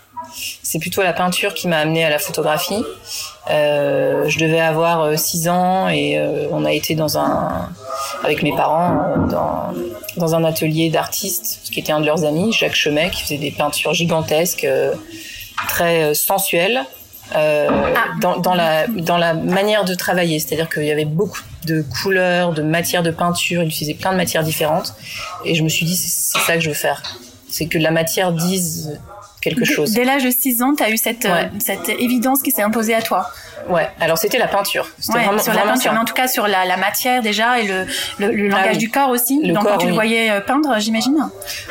C'est 0.64 0.80
plutôt 0.80 1.02
la 1.02 1.14
peinture 1.14 1.54
qui 1.54 1.68
m'a 1.68 1.78
amené 1.78 2.04
à 2.04 2.10
la 2.10 2.20
photographie. 2.20 2.84
Euh, 3.50 4.26
je 4.28 4.40
devais 4.40 4.60
avoir 4.60 5.18
6 5.18 5.50
ans 5.50 5.90
et 5.90 6.18
euh, 6.18 6.48
on 6.52 6.66
a 6.66 6.72
été 6.72 6.96
dans 6.96 7.18
un 7.18 7.70
avec 8.24 8.42
mes 8.42 8.56
parents 8.56 9.28
dans, 9.28 9.74
dans 10.18 10.36
un 10.36 10.44
atelier 10.44 10.90
d'artistes 10.90 11.60
qui 11.64 11.80
était 11.80 11.92
un 11.92 12.00
de 12.00 12.06
leurs 12.06 12.24
amis, 12.24 12.54
Jacques 12.54 12.76
Chemet, 12.76 13.10
qui 13.10 13.22
faisait 13.22 13.38
des 13.38 13.52
peintures 13.52 13.94
gigantesques, 13.94 14.64
euh, 14.64 14.94
très 15.68 16.14
sensuelles. 16.14 16.86
Euh, 17.36 17.68
ah. 17.72 18.10
dans, 18.22 18.38
dans, 18.38 18.54
la, 18.54 18.86
dans 18.88 19.18
la 19.18 19.34
manière 19.34 19.86
de 19.86 19.96
travailler. 19.96 20.40
C'est-à-dire 20.40 20.70
qu'il 20.70 20.84
y 20.84 20.92
avait 20.92 21.06
beaucoup 21.06 21.42
de 21.66 21.82
couleurs, 21.82 22.54
de 22.54 22.62
matières 22.62 23.02
de 23.02 23.12
peinture, 23.12 23.64
il 23.64 23.70
utilisait 23.70 23.96
plein 23.96 24.12
de 24.12 24.18
matières 24.18 24.44
différentes. 24.44 24.94
Et 25.46 25.56
je 25.56 25.64
me 25.64 25.70
suis 25.70 25.86
dit, 25.86 25.96
c'est 25.96 26.40
ça 26.40 26.56
que 26.56 26.60
je 26.60 26.70
veux 26.70 26.76
faire. 26.76 27.02
C'est 27.50 27.68
que 27.68 27.78
la 27.78 27.92
matière 27.92 28.34
dise 28.34 29.00
quelque 29.44 29.66
chose. 29.66 29.92
Dès 29.94 30.04
l'âge 30.04 30.24
de 30.24 30.30
6 30.32 30.62
ans, 30.62 30.74
tu 30.76 30.84
as 30.84 30.90
eu 30.90 30.98
cette, 30.98 31.26
ouais. 31.26 31.50
cette 31.60 31.90
évidence 31.90 32.42
qui 32.42 32.52
s'est 32.52 32.62
imposée 32.64 32.94
à 32.96 33.02
toi. 33.02 33.30
Ouais, 33.70 33.88
alors 34.02 34.18
c'était 34.18 34.40
la 34.40 34.48
peinture. 34.48 34.90
Ouais, 35.14 35.24
vraiment, 35.24 35.40
sur 35.40 35.54
la 35.54 35.60
vraiment 35.60 35.74
peinture, 35.74 35.92
ça. 35.92 35.94
mais 35.94 36.00
en 36.02 36.06
tout 36.06 36.14
cas 36.14 36.28
sur 36.28 36.48
la, 36.48 36.66
la 36.66 36.76
matière 36.76 37.22
déjà 37.22 37.60
et 37.60 37.64
le, 37.68 37.86
le, 38.20 38.32
le 38.34 38.48
langage 38.50 38.66
Ah 38.66 38.72
oui. 38.74 38.78
du 38.78 38.90
corps 38.90 39.10
aussi. 39.10 39.40
Le 39.42 39.54
Donc 39.54 39.64
corps, 39.64 39.72
quand 39.74 39.78
tu 39.78 39.86
oui. 39.86 39.92
le 39.92 39.96
voyais 39.96 40.32
euh, 40.32 40.42
peindre, 40.42 40.76
j'imagine. 40.80 41.16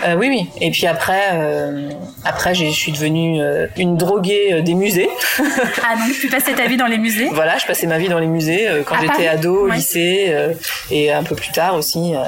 Euh, 0.07 0.15
oui, 0.17 0.29
oui. 0.29 0.47
Et 0.63 0.71
puis 0.71 0.87
après, 0.87 1.21
euh, 1.35 1.91
après, 2.25 2.55
je 2.55 2.65
suis 2.71 2.93
devenue 2.93 3.43
euh, 3.43 3.67
une 3.77 3.99
droguée 3.99 4.55
euh, 4.55 4.63
des 4.63 4.73
musées. 4.75 5.11
Ah 5.83 5.97
donc 5.97 6.17
tu 6.19 6.29
passais 6.29 6.55
ta 6.55 6.67
vie 6.67 6.79
dans 6.79 6.87
les 6.87 6.97
musées. 6.99 7.29
voilà, 7.33 7.59
je 7.59 7.67
passais 7.67 7.87
ma 7.87 7.99
vie 7.99 8.09
dans 8.09 8.19
les 8.19 8.27
musées 8.27 8.67
euh, 8.69 8.83
quand 8.87 8.97
j'étais 9.01 9.29
ado, 9.29 9.65
au 9.65 9.69
Ouais. 9.69 9.77
lycée 9.77 10.27
euh, 10.31 10.55
et 10.91 11.13
un 11.13 11.23
peu 11.25 11.35
plus 11.37 11.51
tard 11.53 11.75
aussi. 11.75 12.15
euh, 12.15 12.23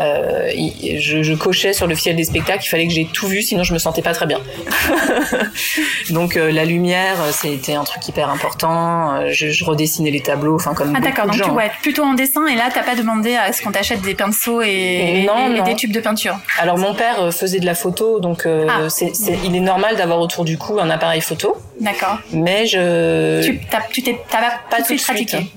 euh, 0.00 0.50
je 0.98 1.34
cochais 1.34 1.72
sur 1.72 1.86
le 1.86 1.94
fiel 1.94 2.16
des 2.16 2.24
spectacles, 2.24 2.64
il 2.64 2.68
fallait 2.68 2.86
que 2.86 2.92
j'ai 2.92 3.06
tout 3.06 3.26
vu, 3.28 3.42
sinon 3.42 3.62
je 3.62 3.72
me 3.72 3.78
sentais 3.78 4.02
pas 4.02 4.12
très 4.12 4.26
bien. 4.26 4.40
donc 6.10 6.36
euh, 6.36 6.50
la 6.52 6.64
lumière, 6.64 7.16
euh, 7.20 7.30
c'était 7.32 7.74
un 7.74 7.84
truc 7.84 8.06
hyper 8.08 8.28
important. 8.30 9.14
Euh, 9.16 9.28
Je, 9.32 9.50
je 9.50 9.64
redessinais 9.64 10.10
les 10.10 10.20
tableaux, 10.20 10.54
enfin 10.56 10.74
comme 10.74 10.94
Ah 10.96 11.00
d'accord, 11.00 11.26
donc 11.26 11.34
tu 11.42 11.50
ouais, 11.50 11.70
plutôt 11.82 12.02
en 12.04 12.14
dessin 12.14 12.46
et 12.46 12.54
là 12.56 12.68
t'as 12.72 12.82
pas 12.82 12.94
demandé 12.94 13.34
à 13.36 13.52
ce 13.52 13.62
qu'on 13.62 13.70
t'achète 13.72 14.00
des 14.02 14.14
pinceaux 14.14 14.62
et, 14.62 15.24
Non, 15.26 15.48
et- 15.48 15.56
et 15.56 15.58
non. 15.58 15.64
des 15.64 15.74
tubes 15.74 15.92
de 15.92 16.00
peinture. 16.00 16.38
Alors 16.58 16.78
mon 16.78 16.94
père 16.94 17.32
faisait 17.32 17.60
de 17.60 17.66
la 17.66 17.74
photo, 17.74 18.20
donc 18.20 18.46
euh, 18.46 18.66
Ah. 18.68 18.88
c'est, 18.88 19.14
c'est- 19.14 19.38
il 19.44 19.54
est 19.54 19.60
normal 19.60 19.96
d'avoir 19.96 20.20
autour 20.20 20.44
du 20.44 20.58
cou 20.58 20.78
un 20.80 20.90
appareil 20.90 21.20
photo, 21.20 21.56
D'accord. 21.80 22.18
mais 22.32 22.66
je 22.66 23.42
Tu 23.42 23.60
t'as 23.70 23.80
tu 23.90 24.02
t'es 24.02 24.18
t'as 24.30 24.38
pas, 24.40 24.52
pas 24.70 24.76
tout 24.78 24.82
de 24.82 24.86
suite 24.98 25.02
pratiqué. 25.04 25.52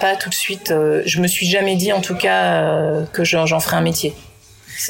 Pas 0.00 0.16
tout 0.16 0.30
de 0.30 0.34
suite. 0.34 0.70
euh, 0.70 1.02
je 1.04 1.20
me 1.20 1.26
suis 1.28 1.46
jamais 1.46 1.76
dit 1.76 1.92
en 1.92 2.00
tout 2.00 2.14
cas 2.16 3.02
que 3.12 3.22
j'en, 3.24 3.44
j'en 3.46 3.60
ferais 3.60 3.76
un 3.76 3.82
métier. 3.82 4.14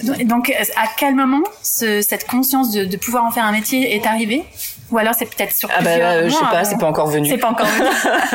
Donc, 0.05 0.23
Donc 0.27 0.51
à 0.51 0.85
quel 0.97 1.15
moment 1.15 1.43
ce- 1.63 2.03
cette 2.03 2.27
conscience 2.27 2.71
de, 2.73 2.85
de 2.85 2.97
pouvoir 2.97 3.25
en 3.25 3.31
faire 3.31 3.45
un 3.45 3.53
métier 3.53 3.95
est 3.95 4.07
arrivée 4.07 4.45
Ou 4.91 4.99
alors 4.99 5.15
c'est 5.19 5.27
peut-être 5.27 5.55
sur 5.55 5.69
Ah 5.77 5.83
bah 5.83 5.91
euh, 5.91 6.25
je 6.29 6.35
sais 6.35 6.41
pas, 6.41 6.47
avant 6.59 6.65
c'est 6.71 6.79
pas 6.79 6.87
encore 6.87 7.07
venu. 7.09 7.29
C'est 7.29 7.39
pas 7.39 7.49
encore 7.51 7.67
venu. 7.67 7.89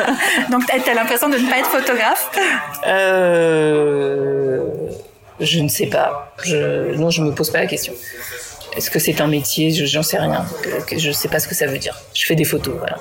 Donc 0.50 0.64
t'as 0.66 0.94
l'impression 0.94 1.28
de 1.28 1.36
ne 1.38 1.48
pas 1.50 1.58
être 1.58 1.68
photographe. 1.70 2.30
Euh, 2.86 4.60
je 5.40 5.60
ne 5.60 5.68
sais 5.68 5.86
pas. 5.86 6.32
Je, 6.44 6.94
non, 6.96 7.10
je 7.10 7.22
me 7.22 7.32
pose 7.32 7.50
pas 7.50 7.58
la 7.58 7.66
question. 7.66 7.92
Est-ce 8.76 8.90
que 8.90 8.98
c'est 8.98 9.20
un 9.20 9.26
métier? 9.26 9.70
Je- 9.70 9.86
J'en 9.86 10.02
sais 10.02 10.18
rien. 10.18 10.44
Je 10.96 11.10
sais 11.10 11.28
pas 11.28 11.38
ce 11.40 11.48
que 11.48 11.54
ça 11.54 11.66
veut 11.66 11.78
dire. 11.78 11.98
Je 12.14 12.26
fais 12.26 12.34
des 12.34 12.44
photos, 12.44 12.74
voilà. 12.78 12.98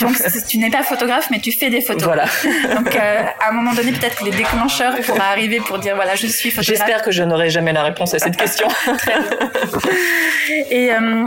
Donc 0.00 0.16
tu 0.48 0.58
n'es 0.58 0.70
pas 0.70 0.82
photographe, 0.82 1.28
mais 1.30 1.40
tu 1.40 1.52
fais 1.52 1.70
des 1.70 1.80
photos. 1.80 2.04
Voilà. 2.04 2.24
Donc 2.74 2.94
euh, 2.94 3.22
à 3.40 3.50
un 3.50 3.52
moment 3.52 3.74
donné, 3.74 3.92
peut-être 3.92 4.18
que 4.18 4.24
les 4.24 4.30
déclencheurs 4.30 4.94
pourraient 5.00 5.20
arriver 5.20 5.60
pour 5.60 5.78
dire 5.78 5.94
voilà, 5.94 6.14
je 6.14 6.26
suis 6.26 6.50
photographe. 6.50 6.78
J'espère 6.78 7.02
que 7.02 7.10
je 7.10 7.22
n'aurai 7.22 7.50
jamais 7.50 7.72
la 7.72 7.82
réponse 7.82 8.14
à 8.14 8.18
cette 8.18 8.36
question. 8.36 8.68
Et 10.70 10.92
euh, 10.92 11.24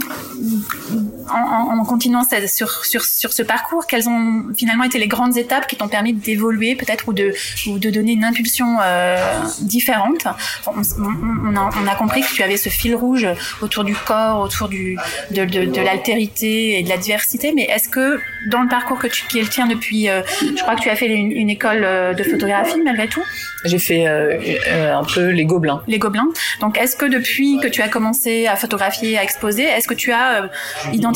en, 1.33 1.83
continuant 1.85 2.23
sur, 2.47 2.85
sur, 2.85 3.03
sur 3.03 3.33
ce 3.33 3.43
parcours, 3.43 3.87
quelles 3.87 4.07
ont 4.07 4.45
finalement 4.55 4.83
été 4.83 4.99
les 4.99 5.07
grandes 5.07 5.37
étapes 5.37 5.67
qui 5.67 5.75
t'ont 5.75 5.87
permis 5.87 6.13
d'évoluer 6.13 6.75
peut-être 6.75 7.07
ou 7.07 7.13
de, 7.13 7.33
ou 7.67 7.79
de 7.79 7.89
donner 7.89 8.13
une 8.13 8.23
impulsion 8.23 8.77
euh, 8.81 9.17
différente? 9.61 10.27
On, 10.67 11.55
a, 11.55 11.69
on 11.81 11.87
a 11.87 11.95
compris 11.95 12.21
que 12.21 12.33
tu 12.33 12.43
avais 12.43 12.57
ce 12.57 12.69
fil 12.69 12.95
rouge 12.95 13.27
autour 13.61 13.83
du 13.83 13.95
corps, 13.95 14.41
autour 14.41 14.67
du, 14.69 14.97
de, 15.31 15.45
de, 15.45 15.65
de 15.65 15.81
l'altérité 15.81 16.79
et 16.79 16.83
de 16.83 16.89
la 16.89 16.97
diversité, 16.97 17.53
mais 17.55 17.63
est-ce 17.63 17.89
que 17.89 18.19
dans 18.49 18.61
le 18.61 18.69
parcours 18.69 18.99
que 18.99 19.07
tu, 19.07 19.25
qui 19.27 19.39
est 19.39 19.43
le 19.43 19.49
tien 19.49 19.67
depuis, 19.67 20.09
euh, 20.09 20.21
je 20.41 20.61
crois 20.61 20.75
que 20.75 20.81
tu 20.81 20.89
as 20.89 20.95
fait 20.95 21.07
une, 21.07 21.31
une 21.31 21.49
école 21.49 21.81
euh, 21.83 22.13
de 22.13 22.23
photographie 22.23 22.79
malgré 22.83 23.07
tout, 23.07 23.23
J'ai 23.65 23.79
fait 23.79 24.07
euh, 24.07 24.95
un 24.95 25.03
peu 25.03 25.27
les 25.29 25.45
gobelins. 25.45 25.81
les 25.87 25.99
gobelins. 25.99 26.27
Donc, 26.59 26.77
est-ce 26.77 26.95
que 26.95 27.05
depuis 27.05 27.59
que 27.61 27.67
tu 27.67 27.81
as 27.81 27.89
commencé 27.89 28.47
à 28.47 28.55
photographier, 28.55 29.17
à 29.17 29.23
exposer, 29.23 29.63
est-ce 29.63 29.87
que 29.87 29.93
tu 29.93 30.11
as 30.11 30.43
euh, 30.43 30.47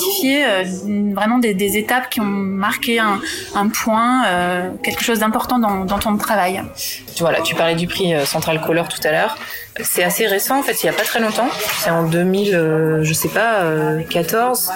identifié 0.05 0.45
euh, 0.45 0.63
vraiment 1.13 1.37
des, 1.37 1.77
étapes 1.77 2.09
qui 2.09 2.21
ont 2.21 2.25
marqué 2.25 2.99
un, 2.99 3.19
point, 3.69 4.25
euh, 4.25 4.69
quelque 4.83 5.03
chose 5.03 5.19
d'important 5.19 5.59
dans, 5.59 5.99
ton 5.99 6.17
travail 6.17 6.61
Tu 7.15 7.23
tu 7.43 7.55
parlais 7.55 7.75
du 7.75 7.87
prix 7.87 8.13
euh, 8.13 8.25
Central 8.25 8.61
Color 8.61 8.87
tout 8.87 8.99
à 9.03 9.11
l'heure. 9.11 9.37
C'est 9.81 10.03
assez 10.03 10.25
récent, 10.25 10.59
en 10.59 10.63
fait, 10.63 10.83
il 10.83 10.85
y 10.85 10.89
a 10.89 10.93
pas 10.93 11.03
très 11.03 11.19
longtemps. 11.19 11.49
C'est 11.79 11.89
en 11.89 12.03
2000, 12.03 12.55
euh, 12.55 13.03
je 13.03 13.13
sais 13.13 13.27
pas, 13.27 13.61
euh, 13.61 14.01
14. 14.03 14.71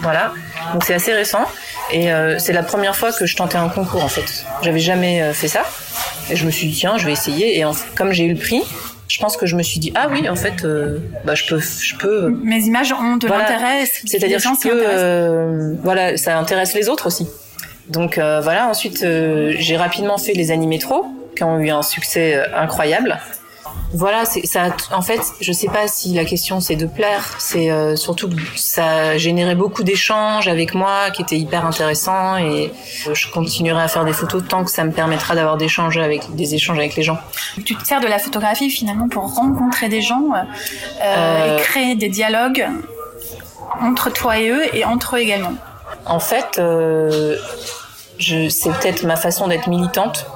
Voilà. 0.00 0.32
Donc 0.72 0.84
c'est 0.84 0.94
assez 0.94 1.12
récent. 1.12 1.44
Et 1.90 2.10
c'est 2.38 2.52
la 2.52 2.62
première 2.62 2.94
fois 2.94 3.12
que 3.12 3.24
je 3.24 3.34
tentais 3.34 3.56
un 3.56 3.70
concours, 3.70 4.04
en 4.04 4.08
fait. 4.08 4.44
J'avais 4.62 4.78
jamais 4.78 5.32
fait 5.32 5.48
ça. 5.48 5.62
Et 6.30 6.36
je 6.36 6.44
me 6.44 6.50
suis 6.50 6.68
dit, 6.68 6.76
tiens, 6.76 6.98
je 6.98 7.06
vais 7.06 7.12
essayer. 7.12 7.58
Et 7.58 7.64
comme 7.96 8.12
j'ai 8.12 8.24
eu 8.24 8.34
le 8.34 8.38
prix, 8.38 8.62
je 9.08 9.18
pense 9.20 9.36
que 9.36 9.46
je 9.46 9.56
me 9.56 9.62
suis 9.62 9.80
dit, 9.80 9.92
ah 9.94 10.08
oui, 10.10 10.28
en 10.28 10.36
fait, 10.36 10.64
euh, 10.64 10.98
bah, 11.24 11.34
je 11.34 11.44
peux, 11.46 11.58
je 11.60 11.96
peux. 11.96 12.28
Mes 12.42 12.60
images 12.60 12.92
ont 12.92 13.16
de 13.16 13.26
Voilà. 13.26 13.44
l'intérêt. 13.44 13.86
C'est-à-dire 13.86 14.38
que 14.62 14.68
euh, 14.68 15.74
voilà, 15.82 16.16
ça 16.16 16.38
intéresse 16.38 16.74
les 16.74 16.88
autres 16.88 17.06
aussi. 17.06 17.26
Donc 17.88 18.18
euh, 18.18 18.40
voilà, 18.42 18.68
ensuite 18.68 19.02
euh, 19.02 19.54
j'ai 19.58 19.78
rapidement 19.78 20.18
fait 20.18 20.34
les 20.34 20.50
animétros 20.50 21.06
qui 21.34 21.42
ont 21.42 21.58
eu 21.58 21.70
un 21.70 21.82
succès 21.82 22.38
incroyable. 22.54 23.18
Voilà, 23.94 24.26
c'est 24.26 24.46
ça. 24.46 24.66
En 24.92 25.00
fait, 25.00 25.20
je 25.40 25.50
sais 25.50 25.68
pas 25.68 25.88
si 25.88 26.12
la 26.12 26.24
question 26.26 26.60
c'est 26.60 26.76
de 26.76 26.86
plaire. 26.86 27.36
C'est 27.38 27.70
euh, 27.70 27.96
surtout 27.96 28.28
que 28.28 28.36
ça 28.54 28.86
a 28.86 29.16
généré 29.16 29.54
beaucoup 29.54 29.82
d'échanges 29.82 30.46
avec 30.46 30.74
moi, 30.74 31.10
qui 31.10 31.22
étaient 31.22 31.38
hyper 31.38 31.64
intéressants, 31.64 32.36
et 32.36 32.70
euh, 33.06 33.14
je 33.14 33.30
continuerai 33.30 33.82
à 33.82 33.88
faire 33.88 34.04
des 34.04 34.12
photos 34.12 34.42
tant 34.46 34.62
que 34.64 34.70
ça 34.70 34.84
me 34.84 34.92
permettra 34.92 35.34
d'avoir 35.34 35.56
des 35.56 35.64
échanges 35.64 35.96
avec 35.96 36.34
des 36.34 36.54
échanges 36.54 36.78
avec 36.78 36.96
les 36.96 37.02
gens. 37.02 37.18
Tu 37.64 37.74
te 37.76 37.86
sers 37.86 38.00
de 38.00 38.06
la 38.06 38.18
photographie 38.18 38.70
finalement 38.70 39.08
pour 39.08 39.34
rencontrer 39.34 39.88
des 39.88 40.02
gens 40.02 40.24
euh, 40.34 40.42
Euh, 41.02 41.58
et 41.58 41.62
créer 41.62 41.94
des 41.94 42.08
dialogues 42.08 42.66
entre 43.80 44.10
toi 44.12 44.38
et 44.38 44.50
eux 44.50 44.76
et 44.76 44.84
entre 44.84 45.16
eux 45.16 45.20
également. 45.20 45.54
En 46.04 46.20
fait, 46.20 46.58
euh, 46.58 47.36
je, 48.18 48.48
c'est 48.48 48.70
peut-être 48.70 49.04
ma 49.04 49.16
façon 49.16 49.48
d'être 49.48 49.68
militante. 49.68 50.26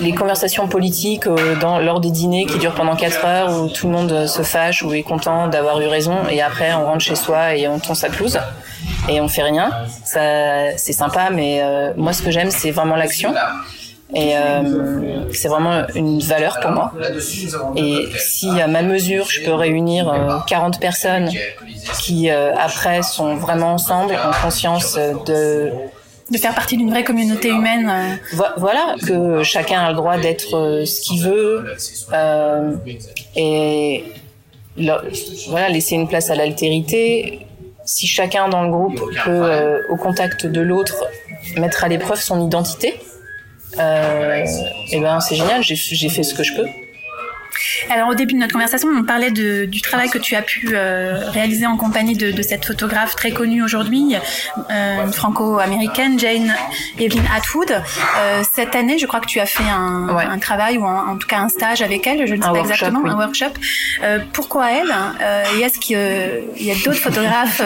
Les 0.00 0.12
conversations 0.12 0.68
politiques 0.68 1.26
euh, 1.26 1.54
lors 1.80 2.00
des 2.00 2.10
dîners 2.10 2.46
qui 2.46 2.58
durent 2.58 2.74
pendant 2.74 2.96
4 2.96 3.24
heures 3.24 3.60
où 3.60 3.68
tout 3.68 3.86
le 3.86 3.92
monde 3.92 4.12
euh, 4.12 4.26
se 4.26 4.42
fâche 4.42 4.82
ou 4.82 4.92
est 4.92 5.02
content 5.02 5.48
d'avoir 5.48 5.80
eu 5.80 5.86
raison 5.86 6.16
et 6.30 6.42
après 6.42 6.74
on 6.74 6.84
rentre 6.84 7.00
chez 7.00 7.16
soi 7.16 7.54
et 7.54 7.66
on 7.66 7.78
tond 7.78 7.94
sa 7.94 8.10
pelouse 8.10 8.38
et 9.08 9.20
on 9.20 9.28
fait 9.28 9.42
rien. 9.42 9.70
C'est 10.04 10.92
sympa, 10.92 11.30
mais 11.30 11.60
euh, 11.62 11.92
moi 11.96 12.12
ce 12.12 12.22
que 12.22 12.30
j'aime 12.30 12.50
c'est 12.50 12.70
vraiment 12.70 12.96
l'action. 12.96 13.32
Et 14.14 14.34
c'est 15.32 15.48
vraiment 15.48 15.82
une 15.96 16.20
valeur 16.20 16.60
pour 16.60 16.70
moi. 16.70 16.92
Et 17.74 18.06
si 18.18 18.48
à 18.60 18.68
ma 18.68 18.82
mesure, 18.82 19.26
je 19.28 19.42
peux 19.42 19.52
réunir 19.52 20.08
euh, 20.08 20.38
40 20.46 20.78
personnes 20.78 21.28
qui 22.00 22.30
après 22.30 23.02
sont 23.02 23.34
vraiment 23.34 23.72
ensemble, 23.72 24.14
en 24.14 24.30
conscience 24.42 24.96
de 25.26 25.72
De 26.30 26.38
faire 26.38 26.54
partie 26.54 26.76
d'une 26.76 26.90
vraie 26.90 27.04
communauté 27.04 27.48
humaine. 27.48 27.88
euh, 27.88 28.36
Vo- 28.36 28.44
voilà 28.56 28.96
que 29.06 29.42
chacun 29.44 29.80
a 29.84 29.90
le 29.90 29.96
droit 29.96 30.18
d'être 30.18 30.56
euh, 30.56 30.84
ce 30.84 31.00
qu'il 31.00 31.22
veut 31.22 31.64
euh, 32.12 32.72
et 33.36 34.04
voilà, 35.48 35.68
laisser 35.68 35.94
une 35.94 36.08
place 36.08 36.30
à 36.30 36.34
l'altérité. 36.34 37.46
Si 37.84 38.06
chacun 38.08 38.48
dans 38.48 38.62
le 38.64 38.70
groupe 38.70 38.98
peut, 39.24 39.30
euh, 39.30 39.82
au 39.90 39.96
contact 39.96 40.46
de 40.46 40.60
l'autre, 40.60 41.04
mettre 41.56 41.84
à 41.84 41.88
l'épreuve 41.88 42.20
son 42.20 42.44
identité, 42.44 42.98
euh, 43.78 44.44
et 44.90 45.00
ben 45.00 45.20
c'est 45.20 45.36
génial. 45.36 45.62
J'ai 45.62 46.08
fait 46.08 46.22
ce 46.24 46.34
que 46.34 46.42
je 46.42 46.54
peux. 46.54 46.66
Alors 47.90 48.08
au 48.08 48.14
début 48.14 48.34
de 48.34 48.38
notre 48.38 48.52
conversation, 48.52 48.88
on 48.88 49.04
parlait 49.04 49.30
de, 49.30 49.64
du 49.64 49.80
travail 49.80 50.08
que 50.08 50.18
tu 50.18 50.34
as 50.34 50.42
pu 50.42 50.70
euh, 50.72 51.30
réaliser 51.30 51.66
en 51.66 51.76
compagnie 51.76 52.16
de, 52.16 52.30
de, 52.30 52.42
cette 52.42 52.64
photographe 52.64 53.16
très 53.16 53.30
connue 53.30 53.62
aujourd'hui, 53.62 54.16
euh, 54.70 55.06
franco-américaine, 55.12 56.18
Jane 56.18 56.54
Evelyn 56.98 57.24
Atwood. 57.34 57.70
Euh, 57.70 58.42
cette 58.52 58.74
année, 58.74 58.98
je 58.98 59.06
crois 59.06 59.20
que 59.20 59.26
tu 59.26 59.40
as 59.40 59.46
fait 59.46 59.68
un, 59.68 60.08
un 60.08 60.38
travail 60.38 60.78
ou 60.78 60.84
en 60.84 61.16
tout 61.16 61.26
cas 61.26 61.38
un 61.38 61.48
stage 61.48 61.82
avec 61.82 62.06
elle, 62.06 62.26
je 62.26 62.34
ne 62.34 62.42
sais 62.42 62.48
pas 62.48 62.58
exactement, 62.58 63.04
un 63.04 63.16
workshop. 63.16 63.46
Euh, 64.02 64.18
pourquoi 64.32 64.70
elle 64.72 64.94
euh, 65.20 65.44
Et 65.56 65.62
est-ce 65.62 65.78
qu'il 65.78 65.96
y 65.96 66.70
a 66.70 66.74
d'autres 66.84 67.00
photographes 67.00 67.62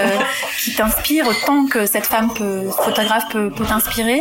qui 0.58 0.74
t'inspirent 0.74 1.26
autant 1.26 1.66
que 1.66 1.86
cette 1.86 2.06
femme 2.06 2.32
peut, 2.34 2.68
photographe 2.70 3.24
peut, 3.30 3.50
peut 3.50 3.64
t'inspirer? 3.64 4.20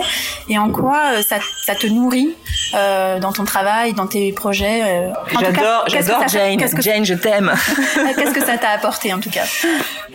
Et 0.49 0.57
en 0.57 0.69
quoi 0.69 1.21
ça, 1.21 1.37
ça 1.63 1.75
te 1.75 1.87
nourrit? 1.87 2.35
Dans 2.73 3.33
ton 3.33 3.45
travail, 3.45 3.93
dans 3.93 4.07
tes 4.07 4.31
projets 4.31 5.11
J'adore, 5.39 5.85
j'adore 5.87 6.27
Jane. 6.27 6.59
Jane, 6.79 7.05
je 7.05 7.13
t'aime. 7.13 7.53
Qu'est-ce 8.15 8.33
que 8.33 8.45
ça 8.45 8.57
t'a 8.57 8.69
apporté 8.69 9.13
en 9.13 9.19
tout 9.19 9.29
cas? 9.29 9.45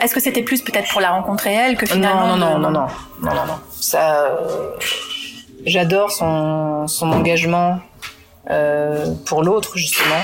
Est-ce 0.03 0.15
que 0.15 0.21
c'était 0.21 0.43
plus 0.43 0.63
peut-être 0.63 0.91
pour 0.91 1.01
la 1.01 1.11
rencontrer 1.11 1.53
elle 1.53 1.77
que 1.77 1.87
finalement 1.87 2.37
Non, 2.37 2.59
non, 2.59 2.59
non, 2.59 2.71
non, 2.71 2.87
non, 3.23 3.35
non, 3.35 3.47
non, 3.47 3.59
Ça, 3.81 4.25
euh, 4.25 4.71
j'adore 5.67 6.11
son, 6.11 6.87
son 6.87 7.13
engagement 7.13 7.81
euh, 8.51 9.07
pour 9.27 9.43
l'autre 9.43 9.77
justement. 9.77 10.23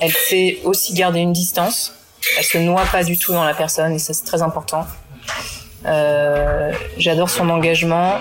Elle 0.00 0.12
sait 0.12 0.58
aussi 0.64 0.94
garder 0.94 1.20
une 1.20 1.32
distance. 1.32 1.94
Elle 2.38 2.44
se 2.44 2.58
noie 2.58 2.84
pas 2.90 3.04
du 3.04 3.18
tout 3.18 3.32
dans 3.32 3.44
la 3.44 3.54
personne 3.54 3.92
et 3.92 3.98
ça 3.98 4.14
c'est 4.14 4.24
très 4.24 4.42
important. 4.42 4.86
Euh, 5.86 6.72
j'adore 6.96 7.30
son 7.30 7.48
engagement. 7.50 8.14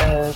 Euh, 0.00 0.30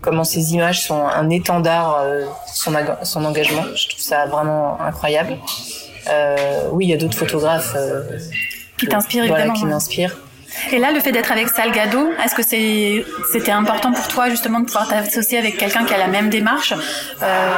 comment 0.00 0.24
ces 0.24 0.54
images 0.54 0.82
sont 0.82 1.02
un 1.06 1.30
étendard 1.30 1.98
euh, 2.00 2.26
son, 2.46 2.72
son 3.02 3.24
engagement. 3.24 3.62
Je 3.74 3.88
trouve 3.88 4.00
ça 4.00 4.26
vraiment 4.26 4.80
incroyable. 4.80 5.36
Euh, 6.08 6.68
oui, 6.72 6.86
il 6.86 6.90
y 6.90 6.94
a 6.94 6.96
d'autres 6.96 7.16
photographes 7.16 7.74
euh, 7.76 8.02
qui 8.78 8.86
t'inspirent 8.86 9.26
voilà, 9.26 9.50
qui 9.50 9.64
m'inspirent. 9.64 10.16
Et 10.72 10.78
là, 10.78 10.92
le 10.92 11.00
fait 11.00 11.12
d'être 11.12 11.32
avec 11.32 11.48
Salgado, 11.48 12.10
est-ce 12.24 12.34
que 12.34 12.42
c'est, 12.42 13.04
c'était 13.32 13.52
important 13.52 13.92
pour 13.92 14.08
toi 14.08 14.28
justement 14.28 14.60
de 14.60 14.66
pouvoir 14.66 14.88
t'associer 14.88 15.38
avec 15.38 15.56
quelqu'un 15.56 15.84
qui 15.84 15.94
a 15.94 15.98
la 15.98 16.06
même 16.06 16.28
démarche? 16.28 16.74
Euh, 17.22 17.50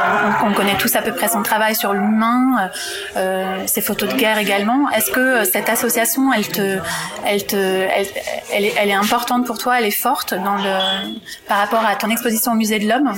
on, 0.43 0.49
on, 0.49 0.53
connaît 0.53 0.77
tous 0.77 0.95
à 0.95 1.01
peu 1.01 1.11
près 1.11 1.27
son 1.27 1.41
travail 1.41 1.75
sur 1.75 1.93
l'humain, 1.93 2.69
euh, 3.17 3.63
ses 3.67 3.81
photos 3.81 4.09
de 4.09 4.15
guerre 4.15 4.37
également. 4.37 4.89
Est-ce 4.91 5.11
que 5.11 5.43
cette 5.43 5.69
association, 5.69 6.31
elle 6.33 6.47
te, 6.47 6.79
elle 7.25 7.45
te, 7.45 7.55
elle, 7.55 8.07
elle, 8.51 8.65
est, 8.65 8.73
elle 8.77 8.89
est 8.89 8.93
importante 8.93 9.45
pour 9.45 9.57
toi, 9.57 9.79
elle 9.79 9.85
est 9.85 9.91
forte 9.91 10.33
dans 10.33 10.55
le, 10.55 11.09
par 11.47 11.57
rapport 11.57 11.85
à 11.85 11.95
ton 11.95 12.09
exposition 12.09 12.53
au 12.53 12.55
musée 12.55 12.79
de 12.79 12.87
l'homme? 12.87 13.13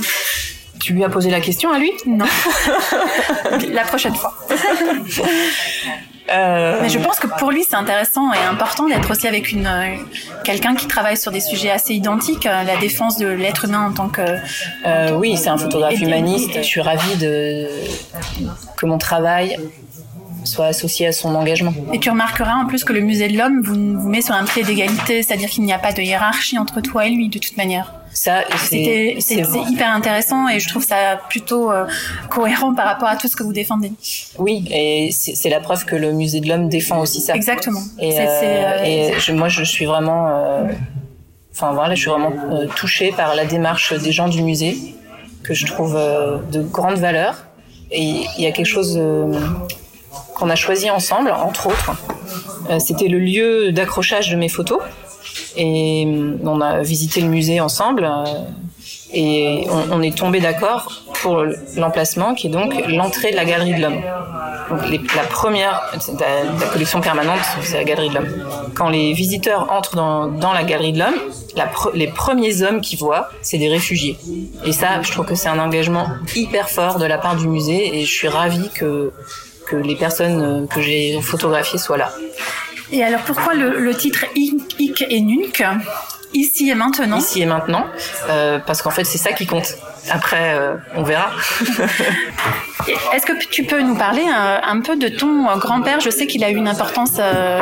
Tu 0.79 0.93
lui 0.93 1.03
as 1.03 1.09
posé 1.09 1.29
la 1.31 1.41
question 1.41 1.71
à 1.71 1.79
lui? 1.79 1.91
Non. 2.05 2.25
la 3.71 3.83
prochaine 3.83 4.13
fois. 4.13 4.35
Euh... 6.33 6.79
Mais 6.81 6.89
je 6.89 6.97
pense 6.97 7.19
que 7.19 7.27
pour 7.27 7.51
lui, 7.51 7.63
c'est 7.63 7.75
intéressant 7.75 8.33
et 8.33 8.39
important 8.39 8.87
d'être 8.87 9.11
aussi 9.11 9.27
avec 9.27 9.51
une 9.51 9.67
euh, 9.67 9.95
quelqu'un 10.43 10.73
qui 10.73 10.87
travaille 10.87 11.17
sur 11.17 11.31
des 11.31 11.39
sujets 11.39 11.69
assez 11.69 11.93
identiques, 11.93 12.47
euh, 12.47 12.63
la 12.63 12.77
défense 12.77 13.17
de 13.17 13.27
l'être 13.27 13.65
humain 13.65 13.89
en 13.89 13.93
tant 13.93 14.09
que. 14.09 14.23
Oui, 15.13 15.37
c'est 15.37 15.49
un 15.49 15.57
photographe 15.57 15.99
humaniste. 15.99 16.55
Je 16.55 16.63
suis 16.63 16.81
ravie 16.81 17.15
de 17.17 17.67
que 18.75 18.87
mon 18.87 18.97
travail 18.97 19.55
soit 20.45 20.65
associé 20.67 21.07
à 21.07 21.11
son 21.11 21.35
engagement. 21.35 21.73
Et 21.93 21.99
tu 21.99 22.09
remarqueras 22.09 22.55
en 22.55 22.65
plus 22.65 22.83
que 22.83 22.93
le 22.93 23.01
musée 23.01 23.27
de 23.27 23.37
l'homme 23.37 23.61
vous, 23.61 23.99
vous 23.99 24.09
met 24.09 24.21
sur 24.21 24.35
un 24.35 24.45
pied 24.45 24.63
d'égalité, 24.63 25.23
c'est-à-dire 25.23 25.49
qu'il 25.49 25.63
n'y 25.63 25.73
a 25.73 25.79
pas 25.79 25.91
de 25.91 26.01
hiérarchie 26.01 26.57
entre 26.57 26.81
toi 26.81 27.05
et 27.05 27.11
lui 27.11 27.29
de 27.29 27.39
toute 27.39 27.57
manière. 27.57 27.93
Ça, 28.25 28.43
c'est 28.57 29.17
hyper 29.69 29.91
intéressant 29.91 30.49
et 30.49 30.59
je 30.59 30.67
trouve 30.67 30.83
ça 30.83 31.21
plutôt 31.29 31.71
euh, 31.71 31.85
cohérent 32.27 32.73
par 32.73 32.87
rapport 32.87 33.07
à 33.07 33.17
tout 33.17 33.27
ce 33.27 33.35
que 33.35 33.43
vous 33.43 33.53
défendez. 33.53 33.91
Oui, 34.39 34.65
et 34.71 35.11
c'est 35.11 35.49
la 35.49 35.59
preuve 35.59 35.85
que 35.85 35.95
le 35.95 36.11
musée 36.11 36.39
de 36.39 36.49
l'homme 36.49 36.67
défend 36.67 37.01
aussi 37.01 37.21
ça. 37.21 37.35
Exactement. 37.35 37.83
Et, 37.99 38.19
euh, 38.19 38.23
euh, 38.23 38.83
et 38.83 39.19
je, 39.19 39.31
moi, 39.31 39.47
je 39.47 39.63
suis 39.63 39.85
vraiment, 39.85 40.67
enfin 41.53 41.73
voilà, 41.73 41.93
je 41.93 42.01
suis 42.01 42.09
vraiment 42.09 42.33
touchée 42.75 43.11
par 43.11 43.35
la 43.35 43.45
démarche 43.45 43.93
des 43.93 44.11
gens 44.11 44.27
du 44.27 44.41
musée 44.41 44.75
que 45.43 45.53
je 45.53 45.67
trouve 45.67 45.93
de 45.93 46.61
grande 46.63 46.97
valeur. 46.97 47.45
Et 47.91 48.23
il 48.37 48.43
y 48.43 48.47
a 48.47 48.51
quelque 48.51 48.65
chose 48.65 48.99
qu'on 50.33 50.49
a 50.49 50.55
choisi 50.55 50.89
ensemble, 50.89 51.29
entre 51.29 51.67
autres. 51.67 51.91
C'était 52.79 53.07
le 53.07 53.19
lieu 53.19 53.71
d'accrochage 53.71 54.31
de 54.31 54.35
mes 54.35 54.49
photos. 54.49 54.79
Et 55.57 56.05
euh, 56.05 56.37
on 56.43 56.61
a 56.61 56.81
visité 56.81 57.21
le 57.21 57.27
musée 57.27 57.59
ensemble 57.61 58.05
euh, 58.05 58.25
et 59.13 59.67
on, 59.69 60.01
est 60.01 60.17
tombé 60.17 60.39
d'accord 60.41 61.03
pour 61.21 61.43
l'emplacement 61.77 62.33
qui 62.33 62.47
est 62.47 62.49
donc 62.49 62.73
l'entrée 62.89 63.31
de 63.31 63.35
la 63.35 63.45
galerie 63.45 63.73
de 63.73 63.81
l'homme. 63.81 64.01
La 65.15 65.23
première, 65.23 65.89
la, 66.19 66.43
la 66.59 66.67
collection 66.67 66.99
permanente, 66.99 67.39
c'est 67.61 67.77
la 67.77 67.83
galerie 67.83 68.09
de 68.09 68.15
l'homme. 68.15 68.29
Quand 68.73 68.89
les 68.89 69.13
visiteurs 69.13 69.71
entrent 69.71 69.95
dans, 69.95 70.53
la 70.53 70.63
galerie 70.63 70.91
de 70.91 70.99
l'homme, 70.99 71.15
les 71.93 72.07
premiers 72.07 72.61
hommes 72.63 72.81
qu'ils 72.81 72.99
voient, 72.99 73.29
c'est 73.41 73.57
des 73.57 73.69
réfugiés. 73.69 74.17
Et 74.65 74.73
ça, 74.73 75.01
je 75.01 75.11
trouve 75.11 75.25
que 75.25 75.35
c'est 75.35 75.49
un 75.49 75.59
engagement 75.59 76.07
hyper 76.35 76.69
fort 76.69 76.97
de 76.97 77.05
la 77.05 77.17
part 77.17 77.37
du 77.37 77.47
musée 77.47 77.97
et 77.97 78.05
je 78.05 78.11
suis 78.11 78.27
ravie 78.27 78.69
que, 78.73 79.13
que 79.67 79.77
les 79.77 79.95
personnes 79.95 80.67
que 80.67 80.81
j'ai 80.81 81.21
photographiées 81.21 81.79
soient 81.79 81.97
là. 81.97 82.11
Et 82.91 83.03
alors 83.03 83.21
pourquoi 83.21 83.53
le, 83.53 83.95
titre 83.95 84.25
Ik 84.35 85.05
et 85.09 85.21
Nunc 85.21 85.63
Ici 86.33 86.69
et 86.69 86.75
maintenant? 86.75 87.17
Ici 87.17 87.41
et 87.41 87.45
maintenant, 87.45 87.85
euh, 88.29 88.59
parce 88.59 88.81
qu'en 88.81 88.89
fait 88.89 89.05
c'est 89.05 89.17
ça 89.17 89.31
qui 89.31 89.45
compte. 89.45 89.75
Après, 90.11 90.55
euh, 90.55 90.75
on 90.95 91.03
verra. 91.03 91.31
Est-ce 93.13 93.25
que 93.25 93.33
tu 93.49 93.63
peux 93.63 93.81
nous 93.81 93.95
parler 93.95 94.23
un, 94.23 94.61
un 94.63 94.81
peu 94.81 94.95
de 94.95 95.07
ton 95.07 95.45
grand-père? 95.57 95.99
Je 95.99 96.09
sais 96.09 96.27
qu'il 96.27 96.43
a 96.43 96.49
eu 96.51 96.55
une 96.55 96.67
importance 96.67 97.17
euh, 97.19 97.59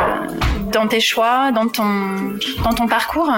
dans 0.71 0.87
tes 0.87 0.99
choix, 0.99 1.51
dans 1.51 1.67
ton, 1.67 2.37
dans 2.63 2.73
ton 2.73 2.87
parcours. 2.87 3.29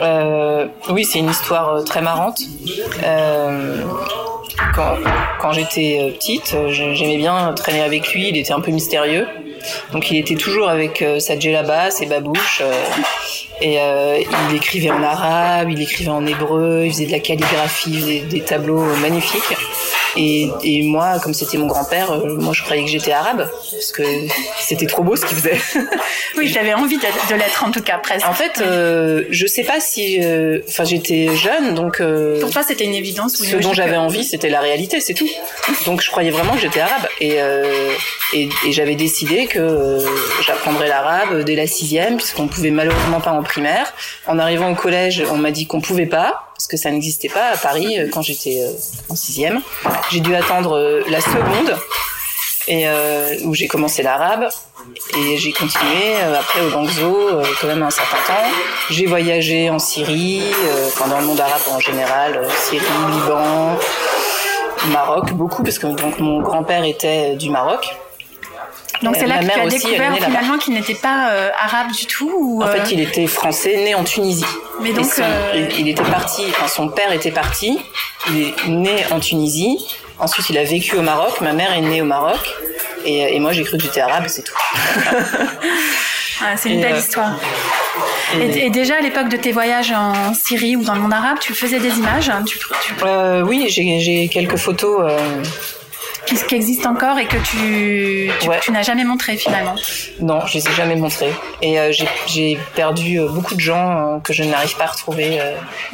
Euh, 0.00 0.66
oui, 0.88 1.04
c'est 1.04 1.18
une 1.18 1.30
histoire 1.30 1.84
très 1.84 2.00
marrante. 2.00 2.40
Euh, 3.04 3.84
quand, 4.74 4.96
quand 5.40 5.52
j'étais 5.52 6.12
petite, 6.18 6.56
j'aimais 6.68 7.18
bien 7.18 7.52
traîner 7.54 7.82
avec 7.82 8.12
lui. 8.12 8.28
Il 8.28 8.36
était 8.36 8.52
un 8.52 8.60
peu 8.60 8.70
mystérieux. 8.70 9.26
Donc 9.92 10.10
il 10.10 10.18
était 10.18 10.34
toujours 10.34 10.68
avec 10.68 11.02
euh, 11.02 11.18
sa 11.18 11.38
djellaba, 11.38 11.90
ses 11.90 12.06
babouches, 12.06 12.62
euh, 12.64 12.72
et 13.62 13.80
euh, 13.80 14.20
il 14.50 14.56
écrivait 14.56 14.90
en 14.90 15.02
arabe, 15.02 15.70
il 15.70 15.80
écrivait 15.80 16.10
en 16.10 16.26
hébreu, 16.26 16.82
il 16.84 16.92
faisait 16.92 17.06
de 17.06 17.12
la 17.12 17.20
calligraphie, 17.20 17.90
il 17.92 18.00
faisait 18.00 18.20
des 18.20 18.40
tableaux 18.40 18.84
magnifiques. 18.96 19.56
Et, 20.16 20.50
et 20.62 20.82
moi, 20.82 21.18
comme 21.22 21.32
c'était 21.34 21.56
mon 21.58 21.66
grand-père, 21.66 22.10
euh, 22.12 22.36
moi 22.36 22.52
je 22.52 22.62
croyais 22.62 22.84
que 22.84 22.90
j'étais 22.90 23.12
arabe, 23.12 23.48
parce 23.70 23.92
que 23.92 24.02
c'était 24.60 24.86
trop 24.86 25.02
beau 25.02 25.16
ce 25.16 25.24
qu'il 25.24 25.36
faisait. 25.36 25.58
oui, 26.36 26.48
j'avais 26.48 26.74
envie 26.74 26.98
de, 26.98 27.34
l'être 27.34 27.64
en 27.64 27.70
tout 27.70 27.80
cas, 27.82 27.98
presque. 27.98 28.26
En 28.26 28.34
fait, 28.34 28.60
euh, 28.60 29.24
je 29.30 29.46
sais 29.46 29.64
pas 29.64 29.80
si... 29.80 30.18
euh, 30.22 30.60
Enfin, 30.68 30.84
j'étais 30.84 31.34
jeune, 31.36 31.74
donc... 31.74 32.00
euh, 32.00 32.40
Pour 32.40 32.50
toi, 32.50 32.62
c'était 32.62 32.84
une 32.84 32.94
évidence 32.94 33.36
ce 33.36 33.56
dont 33.56 33.72
j'avais 33.72 33.96
envie, 33.96 34.24
c'était 34.24 34.50
la 34.50 34.60
réalité, 34.60 35.00
c'est 35.00 35.14
tout. 35.14 35.28
Donc 35.86 36.02
je 36.02 36.10
croyais 36.10 36.30
vraiment 36.30 36.54
que 36.54 36.60
j'étais 36.60 36.80
arabe. 36.80 37.08
Et, 37.20 37.34
euh, 37.40 37.90
et, 38.34 38.48
et 38.66 38.72
j'avais 38.72 38.94
décidé 38.94 39.46
que 39.46 39.98
j'apprendrais 40.46 40.88
l'arabe 40.88 41.42
dès 41.42 41.54
la 41.56 41.66
sixième, 41.66 42.16
puisqu'on 42.16 42.48
pouvait 42.48 42.70
malheureusement 42.70 43.20
pas 43.20 43.32
en 43.32 43.42
primaire. 43.42 43.92
En 44.26 44.38
arrivant 44.38 44.70
au 44.70 44.74
collège, 44.74 45.22
on 45.30 45.36
m'a 45.36 45.50
dit 45.50 45.66
qu'on 45.66 45.80
pouvait 45.80 46.06
pas, 46.06 46.51
parce 46.62 46.68
que 46.68 46.76
ça 46.76 46.92
n'existait 46.92 47.28
pas 47.28 47.48
à 47.48 47.56
Paris 47.56 47.98
euh, 47.98 48.08
quand 48.08 48.22
j'étais 48.22 48.60
euh, 48.60 48.70
en 49.08 49.16
sixième. 49.16 49.60
J'ai 50.12 50.20
dû 50.20 50.32
attendre 50.36 50.76
euh, 50.76 51.02
la 51.08 51.20
seconde, 51.20 51.76
où 53.44 53.54
j'ai 53.54 53.66
commencé 53.66 54.04
l'arabe. 54.04 54.48
Et 55.18 55.38
j'ai 55.38 55.52
continué 55.52 56.20
après 56.38 56.60
au 56.60 56.70
Langzo 56.70 57.30
euh, 57.30 57.44
quand 57.60 57.66
même 57.66 57.82
un 57.82 57.90
certain 57.90 58.18
temps. 58.28 58.48
J'ai 58.90 59.06
voyagé 59.06 59.70
en 59.70 59.80
Syrie, 59.80 60.44
dans 61.08 61.18
le 61.18 61.26
monde 61.26 61.40
arabe 61.40 61.62
en 61.72 61.80
général, 61.80 62.46
Syrie, 62.56 62.84
Liban, 63.10 63.76
Maroc, 64.92 65.32
beaucoup, 65.32 65.64
parce 65.64 65.80
que 65.80 65.88
donc 65.88 66.20
mon 66.20 66.42
grand-père 66.42 66.84
était 66.84 67.34
du 67.34 67.50
Maroc. 67.50 67.92
Donc 69.02 69.16
c'est 69.16 69.26
là 69.26 69.38
que 69.38 69.44
tu 69.44 69.50
as 69.60 69.66
découvert 69.66 70.14
finalement 70.14 70.58
qu'il 70.58 70.74
n'était 70.74 70.94
pas 70.94 71.30
euh, 71.30 71.50
arabe 71.60 71.90
du 71.92 72.06
tout 72.06 72.32
ou, 72.40 72.62
En 72.62 72.66
euh, 72.66 72.72
fait, 72.72 72.92
il 72.92 73.00
était 73.00 73.26
français, 73.26 73.76
né 73.76 73.94
en 73.94 74.04
Tunisie. 74.04 74.44
Mais 74.80 74.92
donc, 74.92 75.06
son- 75.06 75.22
euh, 75.22 75.52
il, 75.70 75.80
il 75.80 75.88
était 75.88 76.02
parti, 76.04 76.42
enfin 76.50 76.68
son 76.68 76.88
père 76.88 77.12
était 77.12 77.32
parti, 77.32 77.78
il 78.30 78.42
est 78.42 78.68
né 78.68 79.04
en 79.10 79.18
Tunisie, 79.20 79.78
ensuite 80.18 80.50
il 80.50 80.58
a 80.58 80.64
vécu 80.64 80.96
au 80.96 81.02
Maroc, 81.02 81.40
ma 81.40 81.52
mère 81.52 81.72
est 81.72 81.80
née 81.80 82.00
au 82.00 82.04
Maroc, 82.04 82.38
et, 83.04 83.34
et 83.34 83.40
moi 83.40 83.52
j'ai 83.52 83.64
cru 83.64 83.76
que 83.76 83.82
j'étais 83.82 84.00
arabe, 84.00 84.24
c'est 84.28 84.42
tout. 84.44 84.54
ah, 86.42 86.56
c'est 86.56 86.70
une 86.70 86.78
et, 86.78 86.82
belle 86.82 86.94
euh, 86.94 86.98
histoire. 86.98 87.32
Et- 88.40 88.70
déjà 88.70 88.96
à 88.96 89.00
l'époque 89.00 89.28
de 89.28 89.36
tes 89.36 89.52
voyages 89.52 89.92
en 89.92 90.32
Syrie 90.32 90.76
ou 90.76 90.82
dans 90.82 90.94
le 90.94 91.00
monde 91.00 91.12
arabe, 91.12 91.38
tu 91.40 91.54
faisais 91.54 91.78
des 91.78 91.98
images. 91.98 92.30
hein, 92.30 92.42
Tu, 92.46 92.58
tu- 92.58 92.94
Euh, 93.04 93.42
oui, 93.42 93.66
j'ai 93.68 93.98
j'ai 94.00 94.28
quelques 94.28 94.56
photos 94.56 95.00
euh, 95.10 95.18
qui, 96.26 96.36
qui 96.36 96.54
existent 96.54 96.90
encore 96.90 97.18
et 97.18 97.26
que 97.26 97.36
tu, 97.38 98.30
tu, 98.60 98.72
n'as 98.72 98.82
jamais 98.82 99.04
montré 99.04 99.36
finalement. 99.36 99.74
Non, 100.20 100.40
je 100.46 100.58
les 100.58 100.68
ai 100.68 100.72
jamais 100.72 100.96
montrés. 100.96 101.32
Et 101.60 101.78
euh, 101.78 101.92
j'ai 102.26 102.58
perdu 102.74 103.18
euh, 103.18 103.28
beaucoup 103.28 103.54
de 103.54 103.60
gens 103.60 104.20
que 104.22 104.32
je 104.32 104.44
n'arrive 104.44 104.76
pas 104.76 104.84
à 104.84 104.88
retrouver, 104.88 105.40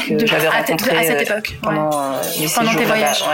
que 0.09 0.27
j'avais 0.27 0.49
rencontrés 0.49 0.97
à 0.97 1.03
cette 1.03 1.23
époque, 1.23 1.57
pendant, 1.63 1.91
pendant 2.55 2.75
tes 2.75 2.85
voyages. 2.85 3.25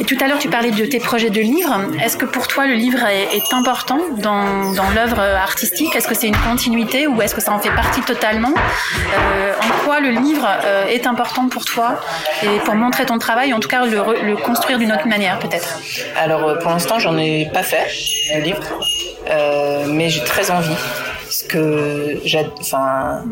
Et 0.00 0.04
tout 0.04 0.16
à 0.20 0.26
l'heure, 0.26 0.38
tu 0.38 0.48
parlais 0.48 0.70
de 0.70 0.86
tes 0.86 0.98
projets 0.98 1.30
de 1.30 1.40
livres. 1.40 1.74
Est-ce 2.02 2.16
que 2.16 2.24
pour 2.24 2.48
toi, 2.48 2.66
le 2.66 2.74
livre 2.74 3.04
est, 3.06 3.52
important 3.52 3.98
dans, 4.16 4.72
dans 4.72 4.90
l'œuvre 4.90 5.20
artistique? 5.20 5.94
Est-ce 5.94 6.08
que 6.08 6.14
c'est 6.14 6.28
une 6.28 6.36
continuité 6.36 7.06
ou 7.06 7.20
est-ce 7.20 7.34
que 7.34 7.42
ça 7.42 7.52
en 7.52 7.58
fait 7.58 7.70
partie 7.70 8.00
totalement? 8.00 8.52
Euh, 8.52 9.52
En 9.62 9.84
quoi 9.84 10.00
le 10.00 10.10
livre 10.10 10.48
euh, 10.64 10.86
est 10.86 11.06
important 11.06 11.48
pour 11.48 11.64
toi 11.66 12.00
et 12.42 12.58
pour 12.64 12.74
montrer 12.74 13.04
ton 13.04 13.18
travail, 13.18 13.52
en 13.52 13.60
tout 13.60 13.68
cas 13.68 13.84
le, 13.84 14.24
le 14.24 14.36
construire 14.36 14.78
d'une 14.78 14.92
autre 14.92 15.06
manière 15.06 15.38
peut-être? 15.38 15.78
Alors 16.16 16.48
euh, 16.48 16.54
pour 16.56 16.70
l'instant, 16.70 16.98
j'en 16.98 17.16
ai 17.18 17.46
pas 17.52 17.62
fait, 17.62 17.88
le 18.34 18.40
livre, 18.42 18.62
mais 19.88 20.08
j'ai 20.08 20.24
très 20.24 20.50
envie. 20.50 20.76
Ce 21.30 21.44
que 21.44 22.18
enfin, 22.60 23.24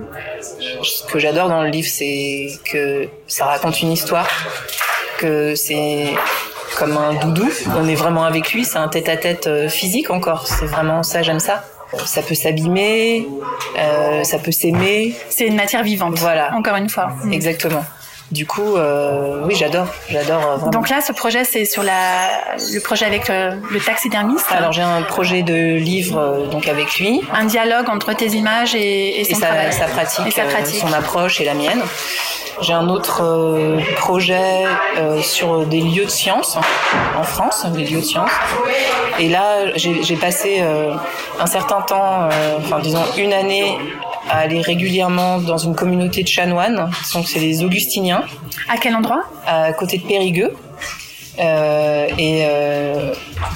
ce 0.82 1.04
que 1.04 1.18
j'adore 1.18 1.48
dans 1.48 1.62
le 1.62 1.68
livre, 1.68 1.88
c'est 1.88 2.48
que 2.64 3.08
ça 3.26 3.44
raconte 3.44 3.82
une 3.82 3.92
histoire, 3.92 4.28
que 5.18 5.54
c'est 5.54 6.14
comme 6.78 6.96
un 6.96 7.14
doudou. 7.14 7.48
On 7.76 7.86
est 7.88 7.94
vraiment 7.94 8.24
avec 8.24 8.52
lui, 8.52 8.64
c'est 8.64 8.78
un 8.78 8.88
tête-à-tête 8.88 9.46
euh, 9.46 9.68
physique 9.68 10.10
encore. 10.10 10.46
C'est 10.46 10.66
vraiment 10.66 11.02
ça, 11.02 11.22
j'aime 11.22 11.40
ça. 11.40 11.64
Ça 12.06 12.22
peut 12.22 12.36
s'abîmer, 12.36 13.26
euh, 13.76 14.22
ça 14.22 14.38
peut 14.38 14.52
s'aimer. 14.52 15.14
C'est 15.28 15.46
une 15.46 15.56
matière 15.56 15.82
vivante. 15.82 16.18
Voilà. 16.18 16.54
Encore 16.54 16.76
une 16.76 16.88
fois. 16.88 17.12
Exactement. 17.30 17.84
Du 18.30 18.46
coup, 18.46 18.76
euh, 18.76 19.42
oui, 19.44 19.54
j'adore, 19.56 19.88
j'adore. 20.08 20.70
Donc 20.70 20.88
là, 20.88 21.00
ce 21.00 21.12
projet, 21.12 21.44
c'est 21.44 21.64
sur 21.64 21.82
la, 21.82 22.28
le 22.72 22.80
projet 22.80 23.04
avec 23.04 23.28
le, 23.28 23.80
taxidermiste. 23.84 24.46
Alors 24.50 24.72
j'ai 24.72 24.82
un 24.82 25.02
projet 25.02 25.42
de 25.42 25.74
livre 25.76 26.46
donc 26.50 26.68
avec 26.68 26.98
lui. 26.98 27.20
Un 27.32 27.44
dialogue 27.44 27.88
entre 27.88 28.12
tes 28.12 28.28
images 28.28 28.74
et, 28.74 29.24
son 29.24 29.40
sa, 29.40 29.72
sa, 29.72 29.86
pratique, 29.86 30.26
et 30.26 30.30
sa 30.30 30.44
pratique. 30.44 30.80
son 30.80 30.92
approche 30.92 31.40
et 31.40 31.44
la 31.44 31.54
mienne. 31.54 31.82
J'ai 32.62 32.74
un 32.74 32.88
autre 32.88 33.22
euh, 33.22 33.80
projet 33.96 34.64
euh, 34.98 35.22
sur 35.22 35.64
des 35.64 35.80
lieux 35.80 36.04
de 36.04 36.10
science 36.10 36.58
en 37.16 37.22
France, 37.22 37.64
des 37.66 37.84
lieux 37.84 38.00
de 38.00 38.04
science. 38.04 38.30
Et 39.18 39.28
là, 39.28 39.74
j'ai 39.76 40.16
passé 40.16 40.58
euh, 40.60 40.94
un 41.38 41.46
certain 41.46 41.80
temps, 41.80 42.28
enfin 42.58 42.80
disons 42.80 43.04
une 43.16 43.32
année, 43.32 43.78
à 44.28 44.38
aller 44.38 44.60
régulièrement 44.60 45.38
dans 45.38 45.58
une 45.58 45.74
communauté 45.74 46.22
de 46.22 46.28
chanoines. 46.28 46.90
Donc 47.14 47.26
c'est 47.28 47.40
les 47.40 47.64
Augustiniens. 47.64 48.24
À 48.68 48.76
quel 48.76 48.94
endroit? 48.94 49.24
À 49.46 49.72
côté 49.72 49.98
de 49.98 50.06
Périgueux. 50.06 50.52
et 51.38 52.44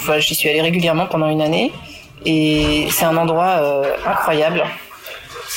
voilà, 0.04 0.20
j'y 0.20 0.34
suis 0.34 0.48
allée 0.48 0.62
régulièrement 0.62 1.06
pendant 1.06 1.28
une 1.28 1.42
année. 1.42 1.72
Et 2.24 2.88
c'est 2.90 3.04
un 3.04 3.16
endroit 3.16 3.60
incroyable. 4.06 4.64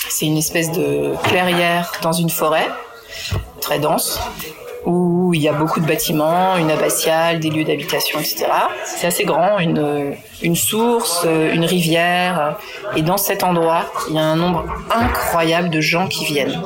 C'est 0.09 0.25
une 0.25 0.37
espèce 0.37 0.71
de 0.71 1.13
clairière 1.23 1.91
dans 2.01 2.13
une 2.13 2.29
forêt 2.29 2.67
très 3.61 3.79
dense 3.79 4.19
où 4.87 5.33
il 5.33 5.41
y 5.41 5.49
a 5.49 5.53
beaucoup 5.53 5.81
de 5.81 5.85
bâtiments, 5.85 6.55
une 6.57 6.71
abbatiale, 6.71 7.39
des 7.39 7.49
lieux 7.49 7.65
d'habitation, 7.65 8.19
etc. 8.19 8.45
C'est 8.85 9.05
assez 9.05 9.25
grand, 9.25 9.59
une, 9.59 10.15
une 10.41 10.55
source, 10.55 11.27
une 11.53 11.65
rivière. 11.65 12.57
Et 12.95 13.01
dans 13.01 13.17
cet 13.17 13.43
endroit, 13.43 13.85
il 14.09 14.15
y 14.15 14.17
a 14.17 14.23
un 14.23 14.37
nombre 14.37 14.65
incroyable 14.89 15.69
de 15.69 15.81
gens 15.81 16.07
qui 16.07 16.25
viennent. 16.25 16.61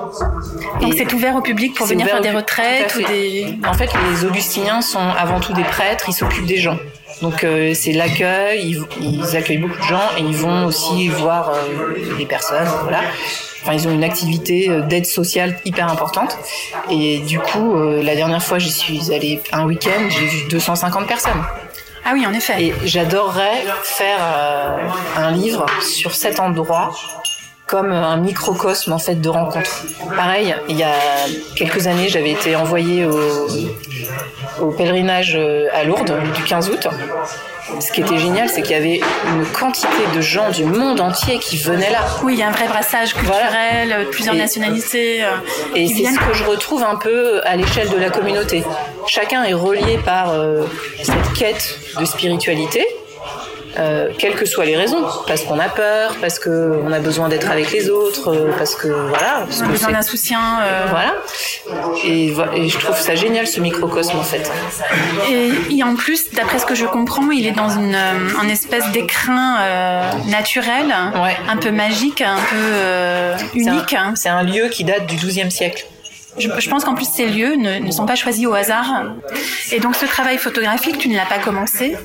Donc 0.82 0.94
c'est 0.96 1.12
ouvert 1.14 1.36
au 1.36 1.42
public 1.42 1.74
pour 1.74 1.88
venir 1.88 2.06
faire 2.06 2.22
des 2.22 2.32
retraites 2.32 2.96
ou 2.96 3.04
des... 3.08 3.58
En 3.68 3.74
fait, 3.74 3.90
les 4.12 4.24
augustiniens 4.24 4.82
sont 4.82 5.00
avant 5.00 5.40
tout 5.40 5.54
des 5.54 5.64
prêtres, 5.64 6.06
ils 6.08 6.14
s'occupent 6.14 6.46
des 6.46 6.58
gens. 6.58 6.78
Donc 7.22 7.44
euh, 7.44 7.74
c'est 7.74 7.92
l'accueil, 7.92 8.80
ils, 9.00 9.38
accueillent 9.38 9.58
beaucoup 9.58 9.78
de 9.78 9.88
gens 9.88 10.10
et 10.18 10.22
ils 10.22 10.36
vont 10.36 10.66
aussi 10.66 11.08
voir 11.10 11.52
euh, 11.52 12.18
des 12.18 12.26
personnes, 12.26 12.68
voilà. 12.84 13.02
Enfin, 13.62 13.74
ils 13.74 13.88
ont 13.88 13.92
une 13.92 14.04
activité 14.04 14.70
euh, 14.70 14.82
d'aide 14.82 15.06
sociale 15.06 15.58
hyper 15.66 15.90
importante. 15.90 16.38
Et 16.90 17.20
du 17.20 17.40
coup, 17.40 17.76
euh, 17.76 18.02
la 18.02 18.16
dernière 18.16 18.42
fois, 18.44 18.58
j'y 18.58 18.72
suis 18.72 19.14
allée 19.14 19.42
un 19.52 19.66
week-end, 19.66 20.10
j'ai 20.10 20.26
vu 20.26 20.48
250 20.50 21.08
personnes. 21.08 21.44
Ah 22.04 22.12
oui, 22.14 22.26
en 22.26 22.34
effet. 22.34 22.64
Et 22.64 22.74
j'adorerais 22.84 23.64
faire 23.84 24.18
euh, 24.20 24.78
un 25.18 25.32
livre 25.32 25.66
sur 25.82 26.16
cet 26.16 26.40
endroit 26.40 26.92
comme 27.72 27.92
un 27.92 28.18
microcosme 28.18 28.92
en 28.92 29.00
fait 29.00 29.16
de 29.16 29.30
rencontres. 29.30 29.86
Pareil, 30.16 30.54
il 30.70 30.78
y 30.78 30.84
a 30.84 30.94
quelques 31.56 31.88
années, 31.88 32.10
j'avais 32.10 32.32
été 32.32 32.56
envoyée 32.56 33.06
au, 33.06 33.48
au 34.62 34.72
pèlerinage 34.72 35.40
à 35.74 35.84
Lourdes 35.86 36.14
du 36.36 36.44
15 36.44 36.70
août 36.70 36.88
ce 37.80 37.92
qui 37.92 38.02
était 38.02 38.18
génial, 38.18 38.50
c'est 38.50 38.62
qu'il 38.62 38.72
y 38.72 38.76
avait 38.80 39.02
une 39.28 39.46
quantité 39.46 39.88
de 40.16 40.22
gens 40.22 40.50
du 40.50 40.66
monde 40.66 41.00
entier 41.00 41.40
qui 41.40 41.58
venaient 41.58 41.92
là. 41.92 42.00
Oui, 42.24 42.34
il 42.34 42.40
y 42.40 42.44
a 42.44 42.48
un 42.48 42.52
vrai 42.52 42.68
brassage 42.68 43.14
culturel, 43.14 43.92
euh, 43.92 44.06
plusieurs 44.12 44.36
nationalités. 44.36 45.24
Euh, 45.24 45.30
et 45.76 45.88
c'est 45.88 46.06
ce 46.06 46.20
que 46.20 46.34
je 46.34 46.44
retrouve 46.44 46.84
un 46.84 46.96
peu 46.96 47.42
à 47.46 47.56
l'échelle 47.56 47.90
de 47.90 47.98
la 47.98 48.10
communauté. 48.10 48.64
Chacun 49.08 49.44
est 49.44 49.54
relié 49.54 50.00
par 50.04 50.32
euh, 50.32 50.66
cette 51.02 51.34
quête 51.38 51.80
de 52.00 52.06
spiritualité 52.06 52.86
euh, 53.78 54.10
quelles 54.18 54.36
que 54.36 54.46
soient 54.46 54.66
les 54.66 54.76
raisons, 54.76 55.04
parce 55.28 55.44
qu'on 55.44 55.60
a 55.60 55.70
peur, 55.70 56.16
parce 56.20 56.40
qu'on 56.40 56.92
a 56.92 57.00
besoin 57.00 57.30
d'être 57.30 57.50
avec 57.50 57.72
les 57.72 57.90
autres, 57.90 58.34
euh, 58.34 58.52
parce 58.58 58.76
que 58.76 58.88
voilà. 58.88 59.46
Parce 59.46 59.62
on 59.62 59.66
a 59.66 59.70
besoin 59.70 59.92
d'un 59.92 60.02
soutien. 60.02 60.40
Euh... 60.62 60.86
Voilà. 60.90 61.16
Et, 62.04 62.34
et, 62.56 62.70
je 62.70 62.78
trouve 62.78 62.98
ça 62.98 63.16
génial 63.16 63.48
ce 63.48 63.60
microcosme 63.60 64.18
en 64.18 64.24
fait. 64.24 64.52
Et, 65.30 65.78
et 65.78 65.84
en 65.84 65.96
plus, 65.96 66.32
d'après 66.32 66.60
ce 66.60 66.66
que 66.66 66.76
je 66.76 66.86
comprends, 66.86 67.32
il 67.32 67.48
est 67.48 67.52
dans 67.52 67.70
une, 67.70 67.96
euh, 67.96 68.50
espèce 68.50 68.92
d'écrin 68.92 69.58
naturel, 70.28 70.94
un 71.48 71.58
peu 71.58 71.72
magique, 71.72 72.22
un 72.22 72.36
peu 72.36 73.58
unique. 73.58 73.96
C'est 74.16 74.30
un, 74.30 74.38
un, 74.38 74.44
lieu 74.44 74.68
qui 74.68 74.84
date 74.84 75.06
du 75.06 75.16
XIIe 75.16 75.52
siècle. 75.52 75.86
Je, 76.38 76.48
je 76.60 76.70
pense 76.70 76.86
qu'en 76.86 76.94
plus 76.94 77.08
ces 77.12 77.26
lieux 77.28 77.56
ne, 77.56 77.80
ne, 77.80 77.92
sont 77.92 78.06
pas 78.06 78.16
choisis 78.16 78.46
au 78.48 78.54
hasard. 78.54 79.04
Et 79.72 79.80
donc 79.80 79.96
ce 79.96 80.06
travail 80.06 80.38
photographique, 80.38 80.98
tu 80.98 81.10
ne 81.10 81.16
l'as 81.16 81.26
pas 81.26 81.40
commencé 81.40 81.98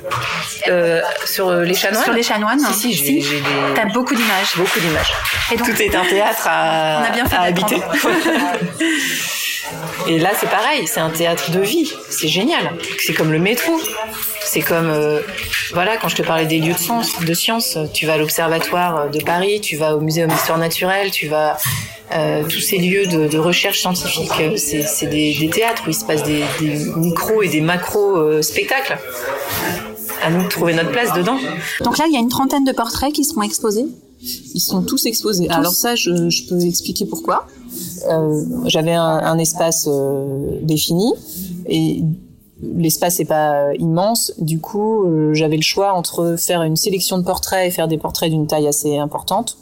euh, 0.68 1.00
Sur 1.24 1.52
les 1.52 1.74
chanoines 1.74 2.04
Sur 2.04 2.12
les 2.12 2.22
chanoines 2.22 2.58
Si, 2.58 2.74
si, 2.74 2.92
j'ai 2.94 3.04
si. 3.04 3.14
des... 3.22 3.42
T'as 3.74 3.86
beaucoup 3.86 4.14
d'images. 4.14 4.56
Beaucoup 4.56 4.80
d'images. 4.80 5.12
Et 5.52 5.56
donc, 5.56 5.68
Tout 5.68 5.82
est 5.82 5.94
un 5.94 6.04
théâtre 6.04 6.46
à, 6.48 7.02
on 7.02 7.04
a 7.04 7.10
bien 7.10 7.26
fait 7.26 7.36
à 7.36 7.42
habiter. 7.42 7.76
Et 10.08 10.18
là, 10.18 10.30
c'est 10.38 10.48
pareil, 10.48 10.86
c'est 10.86 11.00
un 11.00 11.10
théâtre 11.10 11.50
de 11.50 11.60
vie. 11.60 11.90
C'est 12.10 12.28
génial. 12.28 12.72
C'est 12.98 13.12
comme 13.12 13.32
le 13.32 13.38
métro. 13.38 13.72
C'est 14.44 14.60
comme, 14.60 14.88
euh, 14.88 15.20
voilà, 15.72 15.96
quand 15.96 16.08
je 16.08 16.16
te 16.16 16.22
parlais 16.22 16.46
des 16.46 16.60
lieux 16.60 16.74
de 16.74 16.78
science, 16.78 17.20
de 17.20 17.34
science, 17.34 17.76
tu 17.92 18.06
vas 18.06 18.14
à 18.14 18.16
l'Observatoire 18.16 19.10
de 19.10 19.20
Paris, 19.20 19.60
tu 19.60 19.76
vas 19.76 19.96
au 19.96 20.00
Muséum 20.00 20.30
d'histoire 20.30 20.58
naturelle, 20.58 21.10
tu 21.10 21.26
vas 21.26 21.56
euh, 22.12 22.44
tous 22.44 22.60
ces 22.60 22.78
lieux 22.78 23.06
de, 23.06 23.26
de 23.26 23.38
recherche 23.38 23.80
scientifique, 23.80 24.30
c'est 24.56 25.06
des, 25.06 25.34
des, 25.34 25.50
théâtres 25.50 25.82
où 25.86 25.90
il 25.90 25.94
se 25.94 26.04
passe 26.04 26.22
des, 26.22 26.44
des 26.60 26.84
micros 26.96 27.42
et 27.42 27.48
des 27.48 27.60
macros 27.60 28.16
euh, 28.16 28.42
spectacles. 28.42 28.96
À 30.22 30.30
nous 30.30 30.44
de 30.44 30.48
trouver 30.48 30.74
notre 30.74 30.92
place 30.92 31.12
dedans. 31.12 31.38
Donc 31.82 31.98
là, 31.98 32.04
il 32.08 32.14
y 32.14 32.16
a 32.16 32.20
une 32.20 32.28
trentaine 32.28 32.64
de 32.64 32.72
portraits 32.72 33.12
qui 33.12 33.24
seront 33.24 33.42
exposés. 33.42 33.86
Ils 34.54 34.60
sont 34.60 34.82
tous 34.82 35.06
exposés. 35.06 35.46
Tous. 35.46 35.52
Alors 35.54 35.72
ça, 35.72 35.94
je, 35.94 36.30
je, 36.30 36.44
peux 36.44 36.60
expliquer 36.64 37.06
pourquoi. 37.06 37.46
Euh, 38.08 38.44
J'avais 38.66 38.92
un, 38.92 39.02
un, 39.02 39.38
espace 39.38 39.88
euh, 39.90 40.58
défini 40.62 41.12
et 41.66 42.02
l'espace 42.62 43.18
n'est 43.18 43.24
pas 43.24 43.74
immense. 43.74 44.32
Du 44.38 44.60
coup, 44.60 45.04
euh, 45.04 45.34
j'avais 45.34 45.56
le 45.56 45.62
choix 45.62 45.92
entre 45.92 46.36
faire 46.38 46.62
une 46.62 46.76
sélection 46.76 47.18
de 47.18 47.24
portraits 47.24 47.66
et 47.66 47.70
faire 47.70 47.88
des 47.88 47.98
portraits 47.98 48.30
d'une 48.30 48.46
taille 48.46 48.68
assez 48.68 48.96
importante 48.96 49.58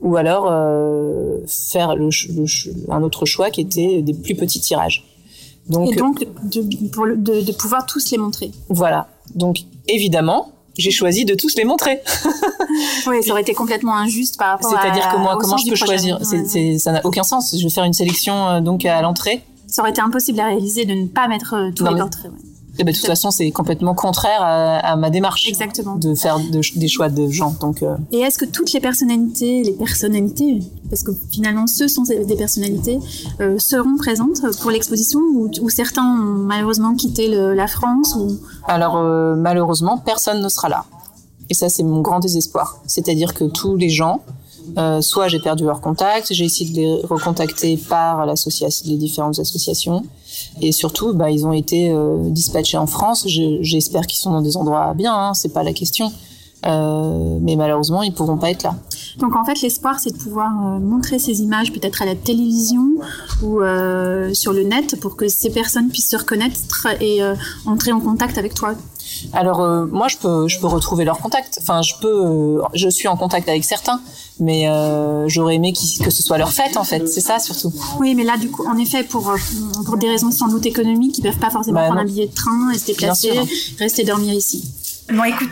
ou 0.00 0.16
alors 0.16 0.44
faire 1.46 1.94
le, 1.94 2.08
le, 2.08 2.46
un 2.90 3.02
autre 3.02 3.26
choix 3.26 3.50
qui 3.50 3.60
était 3.60 4.00
des 4.00 4.14
plus 4.14 4.34
petits 4.34 4.60
tirages. 4.60 5.04
Donc, 5.68 5.92
Et 5.92 5.96
donc 5.96 6.26
de, 6.44 6.88
pour 6.88 7.04
le, 7.04 7.16
de, 7.16 7.42
de, 7.42 7.52
pouvoir 7.52 7.84
tous 7.84 8.10
les 8.10 8.16
montrer. 8.16 8.50
Voilà. 8.70 9.08
Donc 9.34 9.58
évidemment, 9.88 10.52
j'ai 10.80 10.90
choisi 10.90 11.24
de 11.24 11.34
tous 11.34 11.56
les 11.56 11.64
montrer. 11.64 12.00
oui, 13.06 13.22
ça 13.22 13.32
aurait 13.32 13.42
été 13.42 13.54
complètement 13.54 13.96
injuste 13.96 14.38
par 14.38 14.48
rapport 14.48 14.74
à. 14.74 14.80
C'est-à-dire 14.80 15.08
que 15.08 15.16
moi, 15.18 15.36
comment 15.40 15.56
je 15.56 15.68
peux 15.68 15.76
choisir? 15.76 16.20
Ouais. 16.20 16.78
Ça 16.78 16.92
n'a 16.92 17.00
aucun 17.04 17.22
sens. 17.22 17.54
Je 17.56 17.62
vais 17.62 17.70
faire 17.70 17.84
une 17.84 17.92
sélection 17.92 18.48
euh, 18.48 18.60
donc 18.60 18.84
à 18.84 19.00
l'entrée. 19.02 19.42
Ça 19.66 19.82
aurait 19.82 19.90
été 19.90 20.00
impossible 20.00 20.40
à 20.40 20.46
réaliser 20.46 20.84
de 20.84 20.94
ne 20.94 21.06
pas 21.06 21.28
mettre 21.28 21.54
euh, 21.54 21.70
tous 21.74 21.84
non, 21.84 21.92
les 21.92 22.00
portraits. 22.00 22.30
Ouais. 22.30 22.49
Et 22.80 22.84
ben, 22.84 22.92
de 22.92 22.96
toute 22.96 23.06
façon, 23.06 23.30
c'est 23.30 23.50
complètement 23.50 23.94
contraire 23.94 24.40
à, 24.40 24.78
à, 24.78 24.96
ma 24.96 25.10
démarche. 25.10 25.46
Exactement. 25.46 25.96
De 25.96 26.14
faire 26.14 26.38
de, 26.38 26.60
des 26.78 26.88
choix 26.88 27.10
de 27.10 27.28
gens. 27.28 27.54
Donc, 27.60 27.82
euh... 27.82 27.94
Et 28.10 28.20
est-ce 28.20 28.38
que 28.38 28.46
toutes 28.46 28.72
les 28.72 28.80
personnalités, 28.80 29.62
les 29.62 29.72
personnalités, 29.72 30.62
parce 30.88 31.02
que 31.02 31.12
finalement, 31.30 31.66
ceux 31.66 31.88
sont 31.88 32.04
des 32.04 32.36
personnalités, 32.36 32.98
euh, 33.42 33.58
seront 33.58 33.98
présentes 33.98 34.40
pour 34.62 34.70
l'exposition 34.70 35.20
ou, 35.20 35.50
ou, 35.60 35.68
certains 35.68 36.02
ont 36.02 36.38
malheureusement 36.52 36.94
quitté 36.94 37.28
le, 37.28 37.52
la 37.52 37.66
France 37.66 38.16
ou... 38.18 38.38
Alors, 38.66 38.96
euh, 38.96 39.34
malheureusement, 39.36 39.98
personne 39.98 40.40
ne 40.42 40.48
sera 40.48 40.70
là. 40.70 40.86
Et 41.50 41.54
ça, 41.54 41.68
c'est 41.68 41.82
mon 41.82 42.00
grand 42.00 42.20
désespoir. 42.20 42.80
C'est-à-dire 42.86 43.34
que 43.34 43.44
tous 43.44 43.76
les 43.76 43.90
gens 43.90 44.22
Euh, 44.78 45.00
soit 45.00 45.26
j'ai 45.28 45.40
perdu 45.40 45.64
leur 45.64 45.80
contact, 45.80 46.32
j'ai 46.32 46.44
essayé 46.44 46.70
de 46.70 46.76
les 46.76 47.00
recontacter 47.14 47.76
par 47.76 48.24
l'association, 48.24 48.88
les 48.88 48.96
différentes 48.96 49.38
associations, 49.40 50.04
et 50.60 50.72
surtout, 50.72 51.12
bah, 51.14 51.30
ils 51.30 51.46
ont 51.46 51.52
été 51.52 51.90
euh, 51.90 52.28
dispatchés 52.30 52.76
en 52.76 52.86
France. 52.86 53.26
J'espère 53.26 54.06
qu'ils 54.06 54.18
sont 54.18 54.32
dans 54.32 54.42
des 54.42 54.56
endroits 54.56 54.94
bien, 54.94 55.14
hein, 55.14 55.34
c'est 55.34 55.52
pas 55.52 55.62
la 55.62 55.72
question. 55.72 56.12
Euh, 56.66 57.38
mais 57.40 57.56
malheureusement, 57.56 58.02
ils 58.02 58.12
pourront 58.12 58.36
pas 58.36 58.50
être 58.50 58.64
là. 58.64 58.74
Donc 59.18 59.34
en 59.34 59.44
fait, 59.44 59.62
l'espoir, 59.62 59.98
c'est 59.98 60.10
de 60.10 60.18
pouvoir 60.18 60.52
euh, 60.52 60.78
montrer 60.78 61.18
ces 61.18 61.40
images 61.40 61.72
peut-être 61.72 62.02
à 62.02 62.04
la 62.04 62.14
télévision 62.14 62.86
ou 63.42 63.60
sur 64.34 64.52
le 64.52 64.62
net 64.64 65.00
pour 65.00 65.16
que 65.16 65.28
ces 65.28 65.50
personnes 65.50 65.88
puissent 65.88 66.10
se 66.10 66.16
reconnaître 66.16 66.58
et 67.00 67.20
entrer 67.64 67.92
en 67.92 68.00
contact 68.00 68.36
avec 68.36 68.54
toi. 68.54 68.74
Alors 69.32 69.60
euh, 69.60 69.86
moi, 69.86 70.08
je 70.08 70.16
peux, 70.16 70.48
je 70.48 70.58
peux 70.58 70.66
retrouver 70.66 71.04
leur 71.04 71.18
contact. 71.18 71.58
Enfin, 71.60 71.82
je 71.82 71.94
peux, 72.00 72.60
je 72.74 72.88
suis 72.88 73.08
en 73.08 73.16
contact 73.16 73.48
avec 73.48 73.64
certains, 73.64 74.00
mais 74.38 74.66
j'aurais 75.26 75.56
aimé 75.56 75.72
que 75.72 76.10
ce 76.10 76.22
soit 76.22 76.38
leur 76.38 76.52
fête 76.52 76.76
en 76.76 76.84
fait. 76.84 77.06
C'est 77.06 77.20
ça 77.20 77.38
surtout. 77.38 77.72
Oui, 77.98 78.14
mais 78.14 78.24
là, 78.24 78.36
du 78.36 78.50
coup, 78.50 78.66
en 78.66 78.76
effet, 78.78 79.04
pour 79.04 79.32
pour 79.84 79.96
des 79.96 80.08
raisons 80.08 80.30
sans 80.30 80.48
doute 80.48 80.66
économiques, 80.66 81.18
ils 81.18 81.22
peuvent 81.22 81.38
pas 81.38 81.50
forcément 81.50 81.80
bah, 81.80 81.86
prendre 81.86 82.00
un 82.00 82.04
billet 82.04 82.26
de 82.26 82.34
train 82.34 82.70
et 82.72 82.78
se 82.78 82.86
déplacer, 82.86 83.32
rester 83.78 84.04
dormir 84.04 84.34
ici. 84.34 84.64
Bon, 85.12 85.24
écoute, 85.24 85.50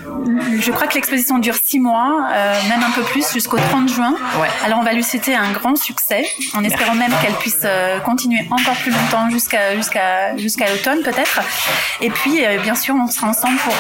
je 0.61 0.71
crois 0.71 0.87
que 0.87 0.95
l'exposition 0.95 1.39
dure 1.39 1.57
six 1.63 1.81
mois, 1.81 2.29
euh, 2.33 2.55
même 2.69 2.83
un 2.83 2.91
peu 2.91 3.03
plus, 3.03 3.33
jusqu'au 3.33 3.57
30 3.57 3.89
juin. 3.89 4.15
Ouais. 4.41 4.49
Alors, 4.65 4.79
on 4.79 4.85
va 4.85 4.93
lui 4.93 5.03
citer 5.03 5.35
un 5.35 5.53
grand 5.53 5.77
succès, 5.77 6.29
en 6.55 6.63
espérant 6.63 6.95
même 6.95 7.13
qu'elle 7.21 7.35
puisse 7.35 7.63
euh, 7.65 7.99
continuer 8.01 8.47
encore 8.51 8.77
plus 8.77 8.93
longtemps 8.93 9.31
jusqu'à 9.31 9.75
jusqu'à 9.75 10.37
jusqu'à 10.37 10.71
l'automne 10.71 11.03
peut-être. 11.03 11.41
Et 12.01 12.11
puis, 12.11 12.45
euh, 12.45 12.59
bien 12.61 12.75
sûr, 12.75 12.95
on 12.95 13.09
sera 13.09 13.29
ensemble 13.29 13.59
pour 13.59 13.75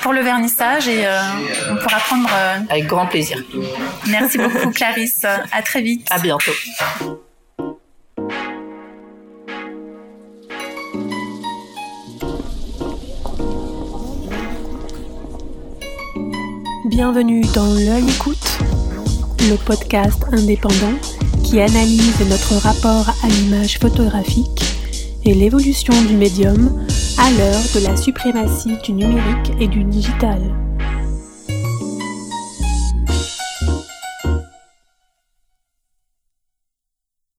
pour 0.00 0.12
le 0.12 0.20
vernissage 0.20 0.88
et 0.88 1.06
on 1.70 1.76
pourra 1.76 1.98
prendre. 1.98 2.28
Avec 2.70 2.86
grand 2.86 3.06
plaisir. 3.06 3.42
Merci 4.06 4.38
beaucoup, 4.38 4.70
Clarisse. 4.70 5.24
À 5.24 5.62
très 5.62 5.82
vite. 5.82 6.06
À 6.10 6.18
bientôt. 6.18 6.52
Bienvenue 16.94 17.42
dans 17.56 17.74
L'œil 17.74 18.08
écoute, 18.08 18.60
le 19.50 19.56
podcast 19.66 20.24
indépendant 20.30 20.96
qui 21.42 21.60
analyse 21.60 22.20
notre 22.20 22.54
rapport 22.62 23.12
à 23.24 23.26
l'image 23.26 23.80
photographique 23.80 24.62
et 25.24 25.34
l'évolution 25.34 25.92
du 26.06 26.14
médium 26.14 26.86
à 27.18 27.32
l'heure 27.32 27.62
de 27.74 27.84
la 27.84 27.96
suprématie 27.96 28.78
du 28.84 28.92
numérique 28.92 29.50
et 29.58 29.66
du 29.66 29.82
digital. 29.82 30.40